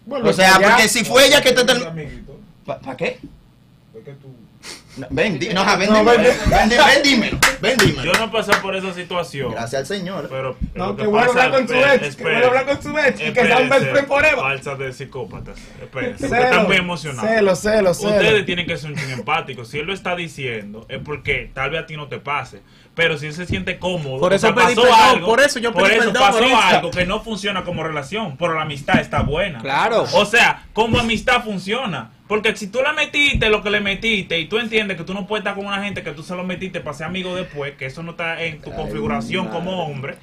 Vuelve 0.05 0.29
O 0.29 0.33
sea, 0.33 0.59
porque 0.61 0.87
si 0.89 1.03
fue 1.05 1.27
ella 1.27 1.41
que 1.41 1.51
te 1.51 1.63
terminó. 1.63 1.91
¿Para 2.65 2.97
qué? 2.97 3.19
es 3.97 4.03
que 4.05 4.11
tú- 4.13 4.35
No, 4.99 5.07
ven, 5.09 5.39
di- 5.39 5.49
no, 5.49 5.61
ajá, 5.61 5.75
ven, 5.77 5.89
No, 5.89 5.99
dímelo, 5.99 6.17
ven, 6.21 6.23
ven, 6.49 6.69
ven, 6.69 6.69
ven, 6.69 7.03
dímelo, 7.03 7.39
ven, 7.61 7.77
dímelo. 7.77 8.03
Yo 8.03 8.11
no 8.19 8.25
he 8.25 8.27
pasado 8.29 8.61
por 8.61 8.75
esa 8.75 8.93
situación. 8.93 9.51
Gracias 9.51 9.79
al 9.81 9.85
Señor. 9.85 10.27
Pero 10.29 10.57
No, 10.75 10.95
que 10.95 11.03
vuelva 11.07 11.27
a 11.27 11.29
hablar 11.29 11.51
con 11.51 11.67
su 11.67 11.73
ex, 11.75 12.15
que 12.15 12.23
a 12.35 12.47
hablar 12.47 12.65
con 12.65 12.81
su 12.83 12.97
ex, 12.97 13.15
y 13.19 13.23
que 13.23 13.27
espere, 13.29 13.47
sean 13.47 13.69
best 13.69 13.85
friend 13.91 14.07
forever. 14.07 14.35
Falsa 14.39 14.75
de 14.75 14.93
psicópatas. 14.93 15.57
Espérense, 15.81 16.25
están 16.25 16.67
muy 16.67 16.75
emocionados. 16.77 17.29
Celo, 17.29 17.55
celo, 17.55 17.93
celo. 17.93 18.09
Ustedes 18.11 18.45
tienen 18.45 18.65
que 18.67 18.77
ser 18.77 18.91
un 18.91 18.97
chin 18.97 19.11
empático. 19.11 19.65
Si 19.65 19.79
él 19.79 19.85
lo 19.87 19.93
está 19.93 20.15
diciendo, 20.15 20.85
es 20.89 20.99
porque 21.03 21.49
tal 21.53 21.69
vez 21.71 21.83
a 21.83 21.85
ti 21.85 21.95
no 21.95 22.07
te 22.07 22.19
pase. 22.19 22.61
Pero 22.95 23.17
si 23.17 23.27
él 23.27 23.33
se 23.33 23.45
siente 23.45 23.79
cómodo, 23.79 24.19
Por 24.19 24.33
o 24.33 24.35
eso 24.35 24.47
sea, 24.47 24.55
pedí 24.55 24.75
pasó 24.75 24.81
perdón, 24.81 24.99
algo, 25.01 25.27
por 25.27 25.39
eso 25.39 25.59
yo 25.59 25.71
por 25.71 25.89
eso 25.89 26.11
pasó 26.11 26.43
algo 26.61 26.91
que 26.91 27.05
no 27.05 27.21
funciona 27.21 27.63
como 27.63 27.81
relación, 27.83 28.35
pero 28.37 28.55
la 28.55 28.63
amistad 28.63 28.99
está 28.99 29.21
buena. 29.21 29.59
Claro. 29.59 30.05
O 30.13 30.25
sea, 30.25 30.63
como 30.73 30.99
amistad 30.99 31.41
funciona. 31.43 32.11
Porque 32.29 32.55
si 32.55 32.67
tú 32.67 32.77
le 32.83 32.93
metiste 32.93 33.49
lo 33.49 33.63
que 33.63 33.71
le 33.71 33.79
metiste 33.81 34.39
y 34.39 34.45
tú 34.45 34.59
entiendes 34.59 34.97
que 34.97 35.03
tú 35.03 35.15
no 35.15 35.25
puedes 35.25 35.41
estar 35.41 35.55
con 35.55 35.65
una 35.65 35.83
gente 35.83 36.03
que 36.03 36.11
tú 36.11 36.21
se 36.21 36.35
lo 36.35 36.43
metiste 36.43 36.79
para 36.79 36.95
ser 36.95 37.07
amigo 37.07 37.35
después, 37.35 37.73
que 37.73 37.87
eso 37.87 38.03
no 38.03 38.11
está 38.11 38.43
en 38.43 38.61
tu 38.61 38.71
configuración 38.71 39.47
como 39.47 39.83
hombre, 39.83 40.13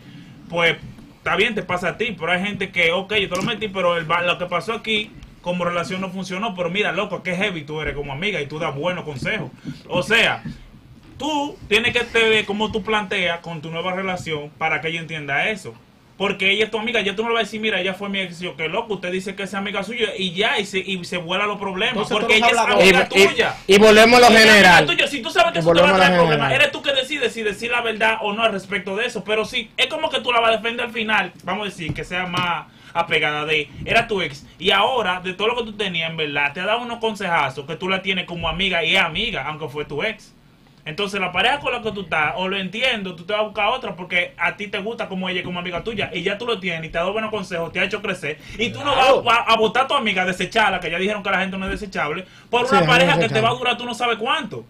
pues 0.49 0.77
está 1.19 1.35
bien, 1.35 1.57
te 1.57 1.65
pasa 1.65 1.89
a 1.89 1.99
ti. 1.99 2.15
Pero 2.17 2.31
hay 2.31 2.41
gente 2.45 2.71
que, 2.71 2.93
ok, 2.93 3.13
yo 3.17 3.29
te 3.29 3.35
lo 3.35 3.43
metí, 3.43 3.67
pero 3.67 3.97
el, 3.97 4.07
lo 4.07 4.39
que 4.39 4.47
pasó 4.47 4.75
aquí 4.75 5.11
como 5.43 5.65
relación 5.65 6.01
no 6.01 6.09
funcionó. 6.11 6.55
Pero 6.55 6.71
mira, 6.71 6.93
loco, 6.93 7.25
que 7.25 7.35
heavy 7.35 7.65
tú 7.65 7.81
eres 7.81 7.97
como 7.97 8.13
amiga 8.13 8.41
y 8.41 8.47
tú 8.47 8.61
das 8.61 8.73
buenos 8.73 9.05
consejos. 9.05 9.51
O 9.89 10.05
sea, 10.05 10.45
tú 11.19 11.59
tienes 11.69 11.93
que 11.93 12.05
te 12.05 12.29
ver 12.29 12.45
cómo 12.45 12.71
tú 12.71 12.85
planteas 12.85 13.41
con 13.41 13.61
tu 13.61 13.73
nueva 13.73 13.93
relación 13.95 14.51
para 14.59 14.81
que 14.81 14.91
ella 14.91 15.01
entienda 15.01 15.49
eso. 15.49 15.75
Porque 16.17 16.51
ella 16.51 16.65
es 16.65 16.71
tu 16.71 16.79
amiga, 16.79 17.01
ya 17.03 17.15
tú 17.15 17.23
no 17.23 17.29
le 17.29 17.35
vas 17.35 17.43
a 17.43 17.45
decir, 17.45 17.61
mira, 17.61 17.79
ella 17.79 17.93
fue 17.93 18.09
mi 18.09 18.21
ex, 18.21 18.41
yo 18.41 18.57
que 18.57 18.69
loco, 18.69 18.95
usted 18.95 19.13
dice 19.13 19.35
que 19.37 19.43
es 19.43 19.53
amiga 19.53 19.85
suya 19.85 20.09
y 20.17 20.33
ya, 20.33 20.59
y 20.59 20.65
se, 20.65 20.79
y 20.79 21.05
se 21.05 21.19
vuela 21.19 21.47
los 21.47 21.59
problemas. 21.59 21.93
Entonces, 22.11 22.17
porque 22.17 22.37
ella 22.37 22.49
es 22.49 22.59
amiga 22.59 23.09
Y, 23.15 23.27
tuya. 23.29 23.57
y 23.67 23.79
volvemos 23.79 24.23
a 24.23 24.31
lo 24.31 24.37
general. 24.37 24.87
tuya. 24.87 25.07
Si 25.09 25.21
tú 25.21 25.31
sabes 25.31 25.53
que 25.53 25.59
eso 25.59 25.73
te 25.73 25.83
va 25.83 25.91
a 25.91 25.97
traer 25.97 26.15
problemas, 26.19 26.53
eres 26.53 26.73
tú 26.73 26.81
que 26.81 26.93
decides 26.93 27.33
si 27.35 27.43
decir 27.43 27.71
la 27.71 27.83
verdad 27.83 28.19
o 28.23 28.33
no 28.33 28.43
al 28.45 28.53
respecto 28.53 28.97
de 28.97 29.05
eso. 29.07 29.25
Pero 29.25 29.45
sí, 29.45 29.71
es 29.77 29.89
como 29.89 30.09
que 30.09 30.21
tú 30.21 30.33
la 30.33 30.41
vas 30.41 30.53
a 30.55 30.57
defender 30.57 30.87
al 30.87 30.93
final, 30.93 31.33
vamos 31.45 31.67
a 31.67 31.71
decir, 31.71 31.93
que 31.93 32.03
sea 32.05 32.27
más 32.27 32.67
apegada 32.95 33.45
de, 33.45 33.69
era 33.85 34.09
tu 34.09 34.23
ex. 34.23 34.47
Y 34.59 34.71
ahora, 34.71 35.21
de 35.21 35.35
todo 35.35 35.49
lo 35.49 35.57
que 35.57 35.65
tú 35.65 35.73
tenías, 35.77 36.09
en 36.11 36.17
verdad, 36.17 36.55
te 36.55 36.61
ha 36.61 36.65
dado 36.65 36.81
unos 36.81 36.99
consejazos 36.99 37.67
que 37.67 37.77
tú 37.77 37.91
la 37.91 38.01
tienes 38.01 38.25
como 38.25 38.49
amiga 38.49 38.83
y 38.83 38.97
es 38.97 39.03
amiga, 39.03 39.45
aunque 39.47 39.69
fue 39.69 39.85
tu 39.85 40.03
ex. 40.03 40.33
Entonces 40.87 41.21
la 41.21 41.33
pareja 41.33 41.59
con 41.59 41.73
la 41.73 41.83
que 41.83 41.91
tú 41.91 42.03
estás, 42.03 42.35
o 42.37 42.47
lo 42.47 42.57
entiendo, 42.57 43.17
tú 43.17 43.25
te 43.25 43.33
vas 43.33 43.43
a 43.43 43.45
buscar 43.45 43.67
otra 43.69 43.97
porque 43.97 44.35
a 44.39 44.57
ti 44.57 44.69
te 44.69 44.79
gusta 44.79 45.09
como 45.09 45.29
ella, 45.29 45.43
como 45.43 45.59
amiga 45.59 45.83
tuya, 45.83 46.11
y 46.15 46.23
ya 46.23 46.39
tú 46.39 46.47
lo 46.47 46.61
tienes, 46.61 46.89
y 46.89 46.93
te 46.93 46.99
ha 46.99 47.01
dado 47.01 47.13
buenos 47.13 47.31
consejos, 47.33 47.73
te 47.73 47.81
ha 47.81 47.85
hecho 47.85 48.01
crecer, 48.01 48.39
y 48.57 48.71
tú 48.71 48.85
no 48.85 48.95
vas 49.23 49.39
a, 49.39 49.53
a 49.53 49.57
votar 49.57 49.85
a 49.85 49.89
tu 49.89 49.95
amiga, 49.95 50.25
desecharla, 50.25 50.79
que 50.79 50.89
ya 50.89 50.99
dijeron 50.99 51.25
que 51.25 51.31
la 51.31 51.41
gente 51.41 51.59
no 51.59 51.67
es 51.67 51.73
desechable, 51.73 52.25
por 52.49 52.69
Sí, 52.69 52.77
una 52.77 52.87
pareja 52.87 53.19
que 53.19 53.29
te 53.29 53.41
va 53.41 53.51
a 53.51 53.55
durar 53.55 53.77
tú 53.77 53.85
no 53.85 53.95
sabes 53.95 54.17
cuánto. 54.17 54.65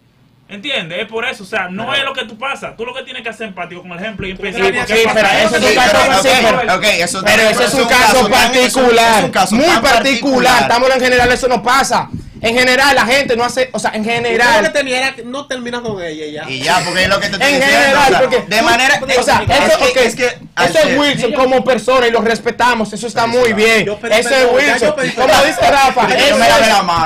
¿Entiendes? 0.49 1.01
Es 1.01 1.09
por 1.09 1.25
eso, 1.25 1.43
o 1.43 1.47
sea, 1.47 1.69
no 1.69 1.93
es 1.93 2.05
lo 2.05 2.13
que 2.13 2.25
tú 2.25 2.39
pasa. 2.39 2.77
Tú 2.77 2.87
lo 2.87 2.95
que 2.95 3.03
tienes 3.03 3.23
que 3.23 3.31
hacer 3.31 3.49
empático 3.49 3.83
con 3.83 3.91
el 3.91 3.99
ejemplo 3.99 4.29
y 4.29 4.31
empezar 4.31 4.63
Sí, 4.63 4.69
sí, 4.87 5.09
pero 5.13 5.29
eso 5.29 5.57
es 5.57 5.65
un 5.65 5.75
caso 5.75 7.25
pero, 7.25 7.43
ese 7.43 7.65
es 7.65 7.75
un 7.75 7.89
caso 7.89 8.31
particular, 8.31 9.31
muy 9.51 9.83
particular. 9.83 10.63
Estamos 10.63 10.91
en 10.91 11.01
general, 11.01 11.33
eso 11.33 11.49
no 11.49 11.61
pasa. 11.63 12.09
En 12.47 12.57
general, 12.57 12.95
la 12.95 13.05
gente 13.07 13.37
no 13.37 13.45
hace, 13.45 13.69
o 13.73 13.79
sea, 13.79 13.91
en 13.95 14.05
general. 14.05 14.73
que 15.17 15.25
no 15.25 15.47
terminas 15.47 15.81
con 15.81 16.01
ella 16.03 16.25
y 16.27 16.33
ya. 16.33 16.45
Y 16.49 16.61
ya, 16.63 16.81
porque 16.85 17.03
es 17.03 17.09
lo 17.09 17.19
que 17.21 17.27
te 17.29 17.33
estoy 17.35 17.49
En 17.49 17.61
diciendo. 17.61 17.81
general, 17.83 18.05
o 18.05 18.09
sea, 18.09 18.21
porque 18.21 18.41
de 18.57 18.63
manera. 18.63 19.01
o 19.19 19.23
sea, 19.23 19.43
es 19.49 19.73
eso, 19.73 19.93
que- 19.93 20.07
es 20.07 20.15
que 20.17 20.39
al 20.55 20.69
eso 20.69 20.79
es 20.79 20.99
Wilson 20.99 21.33
como 21.33 21.65
persona 21.65 22.07
y 22.07 22.11
lo 22.11 22.21
respetamos, 22.21 22.93
eso 22.93 23.07
está 23.07 23.27
muy 23.27 23.53
bien. 23.53 23.89
Eso 23.89 24.31
es 24.31 24.47
Wilson. 24.53 24.95
Como 25.17 25.45
dice 25.45 25.71
Rafa, 25.71 26.09
eso, 26.15 26.39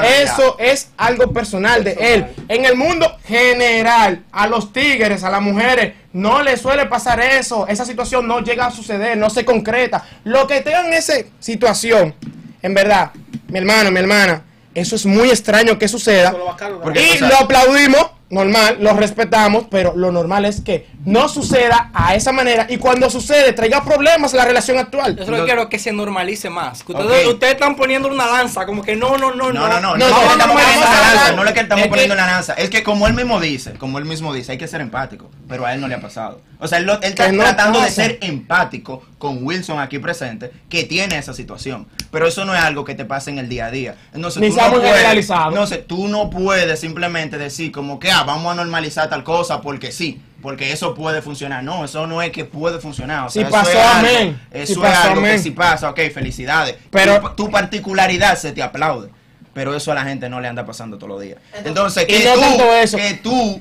es, 0.03 0.31
eso 0.31 0.57
es 0.59 0.88
algo 0.98 1.33
personal 1.33 1.85
de 1.85 1.92
él. 1.98 2.26
En 2.48 2.64
el 2.66 2.76
mundo 2.76 3.16
general, 3.26 4.22
a 4.33 4.46
los 4.46 4.72
tigres, 4.72 5.24
a 5.24 5.31
las 5.31 5.40
mujeres, 5.40 5.94
no 6.12 6.42
les 6.42 6.61
suele 6.61 6.87
pasar 6.87 7.20
eso. 7.20 7.66
Esa 7.66 7.85
situación 7.85 8.26
no 8.29 8.40
llega 8.40 8.66
a 8.66 8.70
suceder, 8.70 9.16
no 9.16 9.31
se 9.31 9.44
concreta. 9.44 10.05
Lo 10.24 10.46
que 10.46 10.61
tengan 10.61 10.92
esa 10.92 11.14
situación, 11.38 12.14
en 12.62 12.74
verdad, 12.74 13.11
mi 13.48 13.59
hermano, 13.59 13.90
mi 13.90 14.00
hermana, 14.00 14.42
eso 14.74 14.96
es 14.96 15.06
muy 15.06 15.30
extraño 15.30 15.78
que 15.78 15.88
suceda. 15.88 16.35
Porque- 16.83 17.02
Y 17.02 17.11
o 17.16 17.18
sea- 17.18 17.28
lo 17.28 17.37
aplaudimos, 17.38 18.06
normal, 18.30 18.78
lo 18.80 18.92
respetamos, 18.94 19.64
pero 19.70 19.92
lo 19.96 20.12
normal 20.12 20.44
es 20.44 20.60
que 20.60 20.86
no 21.04 21.28
suceda 21.28 21.90
a 21.92 22.14
esa 22.14 22.30
manera 22.32 22.66
y 22.68 22.76
cuando 22.78 23.10
sucede 23.10 23.52
traiga 23.52 23.84
problemas 23.84 24.32
en 24.32 24.38
la 24.38 24.44
relación 24.44 24.78
actual. 24.78 25.16
Yo 25.16 25.24
solo 25.24 25.38
Lo- 25.38 25.44
quiero 25.44 25.68
que 25.68 25.78
se 25.78 25.92
normalice 25.92 26.48
más. 26.48 26.82
Que 26.84 26.92
ustedes, 26.92 27.52
están 27.54 27.74
poniendo 27.74 28.08
una 28.08 28.26
lanza, 28.26 28.66
como 28.66 28.82
que 28.82 28.94
no, 28.96 29.16
no, 29.18 29.34
no, 29.34 29.52
No, 29.52 29.68
no, 29.68 29.80
no, 29.80 29.80
no, 29.80 29.96
No, 29.96 30.06
que 30.06 30.10
no, 30.12 30.20
le 30.20 30.32
estamos 30.32 30.46
no, 30.46 30.52
poniendo 30.54 30.86
a 30.86 30.90
la 30.90 31.00
lanza, 31.14 31.32
no 31.32 31.44
es 31.44 31.52
que 31.52 31.60
estamos 31.60 31.80
Es 31.80 31.84
que- 31.86 31.90
poniendo 31.90 32.14
la 32.14 32.26
lanza, 32.26 32.54
es 32.54 32.70
que 32.70 32.82
como 32.84 33.06
él 33.08 33.14
mismo 33.14 33.40
dice, 33.40 33.72
como 33.72 33.98
él 33.98 34.04
mismo 34.04 34.32
dice, 34.32 34.52
hay 34.52 34.58
que 34.58 34.68
ser 34.68 34.80
empático, 34.80 35.30
pero 35.48 35.66
a 35.66 35.74
él 35.74 35.80
no 35.80 35.88
le 35.88 35.94
ha 35.96 36.00
pasado. 36.00 36.40
O 36.60 36.68
sea, 36.68 36.78
él, 36.78 36.84
lo- 36.84 36.94
él 37.00 37.04
está 37.10 37.26
Que 37.26 37.32
no 37.32 37.42
tratando 37.42 37.80
de 37.80 37.86
pasa. 37.86 38.02
ser 38.04 38.18
empático 38.20 39.02
con 39.18 39.44
Wilson 39.44 39.80
aquí 39.80 39.98
presente, 39.98 40.50
que 40.68 40.84
tiene 40.84 41.16
esa 41.18 41.34
situación, 41.34 41.86
pero 42.10 42.26
eso 42.28 42.44
no 42.44 42.54
es 42.54 42.60
algo 42.62 42.84
que 42.84 42.94
te 42.94 43.04
pase 43.04 43.30
en 43.30 43.38
el 43.38 43.48
día 43.48 43.66
a 43.66 43.70
día. 43.70 43.94
Entonces, 44.14 44.40
Ni 44.40 44.50
tú 44.50 44.56
no 44.56 44.70
puedes, 44.72 45.28
no 45.28 45.66
sé, 45.66 45.76
tú 45.78 46.08
no 46.08 46.30
puedes 46.30 46.78
simplemente 46.80 47.36
decir 47.38 47.72
como 47.72 47.98
que, 47.98 48.10
ah, 48.20 48.24
vamos 48.24 48.52
a 48.52 48.54
normalizar 48.54 49.09
tal 49.09 49.24
cosa 49.24 49.61
porque 49.61 49.92
sí. 49.92 50.20
Porque 50.42 50.72
eso 50.72 50.94
puede 50.94 51.20
funcionar. 51.20 51.62
No, 51.62 51.85
eso 51.85 52.06
no 52.06 52.22
es 52.22 52.30
que 52.33 52.44
puede 52.46 52.78
funcionar. 52.78 53.26
O 53.26 53.30
sea, 53.30 53.42
Si 53.42 53.46
eso 53.46 53.50
pasó, 53.50 53.70
es 53.70 53.76
algo- 53.76 53.98
amén. 54.09 54.40
Eso 54.50 54.66
Si 54.66 54.72
es 54.72 54.78
pasó, 54.78 55.09
algo 55.11 55.22
que 55.22 55.28
amén. 55.28 55.42
si 55.42 55.50
pasa, 55.50 55.90
ok, 55.90 56.00
felicidades. 56.14 56.76
Pero- 56.90 57.20
tu, 57.20 57.44
tu 57.44 57.50
particularidad 57.50 58.38
se 58.38 58.52
te 58.52 58.62
aplaude. 58.62 59.11
Pero 59.52 59.74
eso 59.74 59.92
a 59.92 59.94
la 59.96 60.04
gente 60.04 60.28
no 60.30 60.40
le 60.40 60.48
anda 60.48 60.64
pasando 60.64 60.96
todos 60.96 61.11
los 61.11 61.20
días. 61.20 61.38
Entonces, 61.64 62.06
que 62.06 62.24
no 62.24 62.56
tú, 62.56 62.62
eso. 62.83 62.96
que 62.96 63.14
tú 63.14 63.61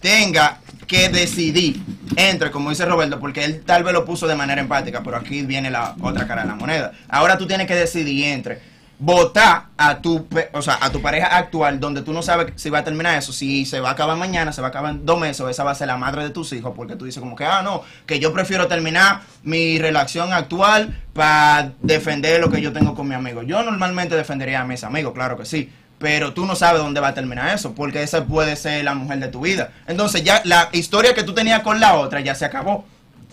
tenga 0.00 0.58
que 0.86 1.08
decidir 1.08 1.80
entre, 2.16 2.50
como 2.50 2.70
dice 2.70 2.84
Roberto, 2.84 3.18
porque 3.18 3.44
él 3.44 3.62
tal 3.64 3.82
vez 3.84 3.92
lo 3.94 4.04
puso 4.04 4.26
de 4.26 4.34
manera 4.36 4.60
empática, 4.60 5.02
pero 5.02 5.16
aquí 5.16 5.42
viene 5.42 5.70
la 5.70 5.94
otra 6.00 6.26
cara 6.26 6.42
de 6.42 6.48
la 6.48 6.54
moneda. 6.54 6.92
Ahora 7.08 7.38
tú 7.38 7.46
tienes 7.46 7.66
que 7.66 7.74
decidir 7.74 8.26
entre 8.26 8.60
votar 8.98 9.66
a 9.76 9.98
tu, 9.98 10.26
o 10.52 10.62
sea, 10.62 10.78
a 10.80 10.90
tu 10.90 11.02
pareja 11.02 11.26
actual 11.36 11.80
donde 11.80 12.02
tú 12.02 12.12
no 12.12 12.22
sabes 12.22 12.52
si 12.56 12.70
va 12.70 12.78
a 12.78 12.84
terminar 12.84 13.18
eso, 13.18 13.32
si 13.32 13.66
se 13.66 13.80
va 13.80 13.90
a 13.90 13.92
acabar 13.92 14.16
mañana, 14.16 14.52
se 14.52 14.60
va 14.60 14.68
a 14.68 14.70
acabar 14.70 14.92
en 14.92 15.04
dos 15.04 15.18
meses, 15.18 15.40
o 15.40 15.48
esa 15.48 15.64
va 15.64 15.72
a 15.72 15.74
ser 15.74 15.88
la 15.88 15.96
madre 15.96 16.22
de 16.22 16.30
tus 16.30 16.52
hijos, 16.52 16.72
porque 16.76 16.96
tú 16.96 17.04
dices 17.04 17.20
como 17.20 17.36
que, 17.36 17.44
ah, 17.44 17.62
no, 17.62 17.82
que 18.06 18.20
yo 18.20 18.32
prefiero 18.32 18.68
terminar 18.68 19.22
mi 19.42 19.78
relación 19.78 20.32
actual 20.32 21.02
para 21.12 21.72
defender 21.82 22.40
lo 22.40 22.50
que 22.50 22.60
yo 22.60 22.72
tengo 22.72 22.94
con 22.94 23.08
mi 23.08 23.14
amigo. 23.14 23.42
Yo 23.42 23.62
normalmente 23.62 24.16
defendería 24.16 24.60
a 24.60 24.64
mis 24.64 24.84
amigos, 24.84 25.12
claro 25.14 25.36
que 25.36 25.44
sí. 25.44 25.70
Pero 25.98 26.34
tú 26.34 26.44
no 26.44 26.56
sabes 26.56 26.82
dónde 26.82 27.00
va 27.00 27.08
a 27.08 27.14
terminar 27.14 27.54
eso, 27.54 27.74
porque 27.74 28.02
esa 28.02 28.24
puede 28.24 28.56
ser 28.56 28.84
la 28.84 28.94
mujer 28.94 29.20
de 29.20 29.28
tu 29.28 29.40
vida. 29.40 29.70
Entonces 29.86 30.24
ya 30.24 30.42
la 30.44 30.68
historia 30.72 31.14
que 31.14 31.22
tú 31.22 31.34
tenías 31.34 31.62
con 31.62 31.80
la 31.80 31.94
otra 31.94 32.20
ya 32.20 32.34
se 32.34 32.44
acabó. 32.44 32.84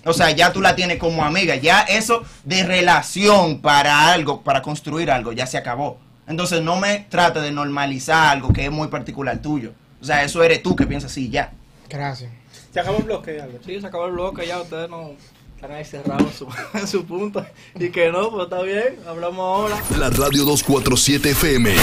O 0.06 0.14
sea, 0.14 0.32
ya 0.32 0.52
tú 0.52 0.62
la 0.62 0.76
tienes 0.76 0.98
como 0.98 1.24
amiga. 1.24 1.56
Ya 1.56 1.82
eso 1.82 2.24
de 2.44 2.64
relación 2.64 3.60
para 3.60 4.12
algo, 4.12 4.42
para 4.42 4.62
construir 4.62 5.12
algo, 5.12 5.32
ya 5.32 5.46
se 5.46 5.58
acabó. 5.58 6.00
Entonces 6.28 6.62
no 6.62 6.78
me 6.78 7.06
trate 7.10 7.42
de 7.42 7.52
normalizar 7.52 8.30
algo 8.30 8.54
que 8.54 8.66
es 8.66 8.72
muy 8.72 8.88
particular 8.88 9.42
tuyo. 9.42 9.74
O 10.02 10.06
sea, 10.06 10.24
eso 10.24 10.42
eres 10.44 10.64
tú 10.64 10.76
que 10.76 10.88
piensas 10.88 11.12
así, 11.12 11.30
ya. 11.30 11.52
Gracias. 11.90 12.32
Se 12.74 12.80
acabó 12.80 12.98
el 12.98 13.04
bloque, 13.04 13.42
Albert. 13.42 13.66
Sí, 13.66 13.80
se 13.80 13.88
acabó 13.88 14.08
el 14.08 14.14
bloque 14.14 14.48
ya, 14.48 14.62
ustedes 14.62 14.90
no 14.90 15.12
están 15.56 15.72
ahí 15.74 15.86
cerrados 15.86 16.24
en 16.24 16.34
su, 16.34 16.48
en 16.78 16.88
su 16.88 17.06
punto. 17.06 17.46
Y 17.76 17.90
que 17.90 18.12
no, 18.12 18.32
pues 18.32 18.46
está 18.46 18.62
bien, 18.64 18.98
hablamos 19.08 19.40
ahora. 19.40 19.84
La 20.00 20.10
Radio 20.10 20.44
247 20.46 21.32
FM, 21.32 21.76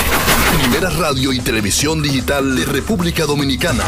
primera 0.59 0.90
radio 0.90 1.33
y 1.33 1.40
televisión 1.40 2.02
digital 2.02 2.57
de 2.57 2.64
República 2.64 3.24
Dominicana. 3.24 3.85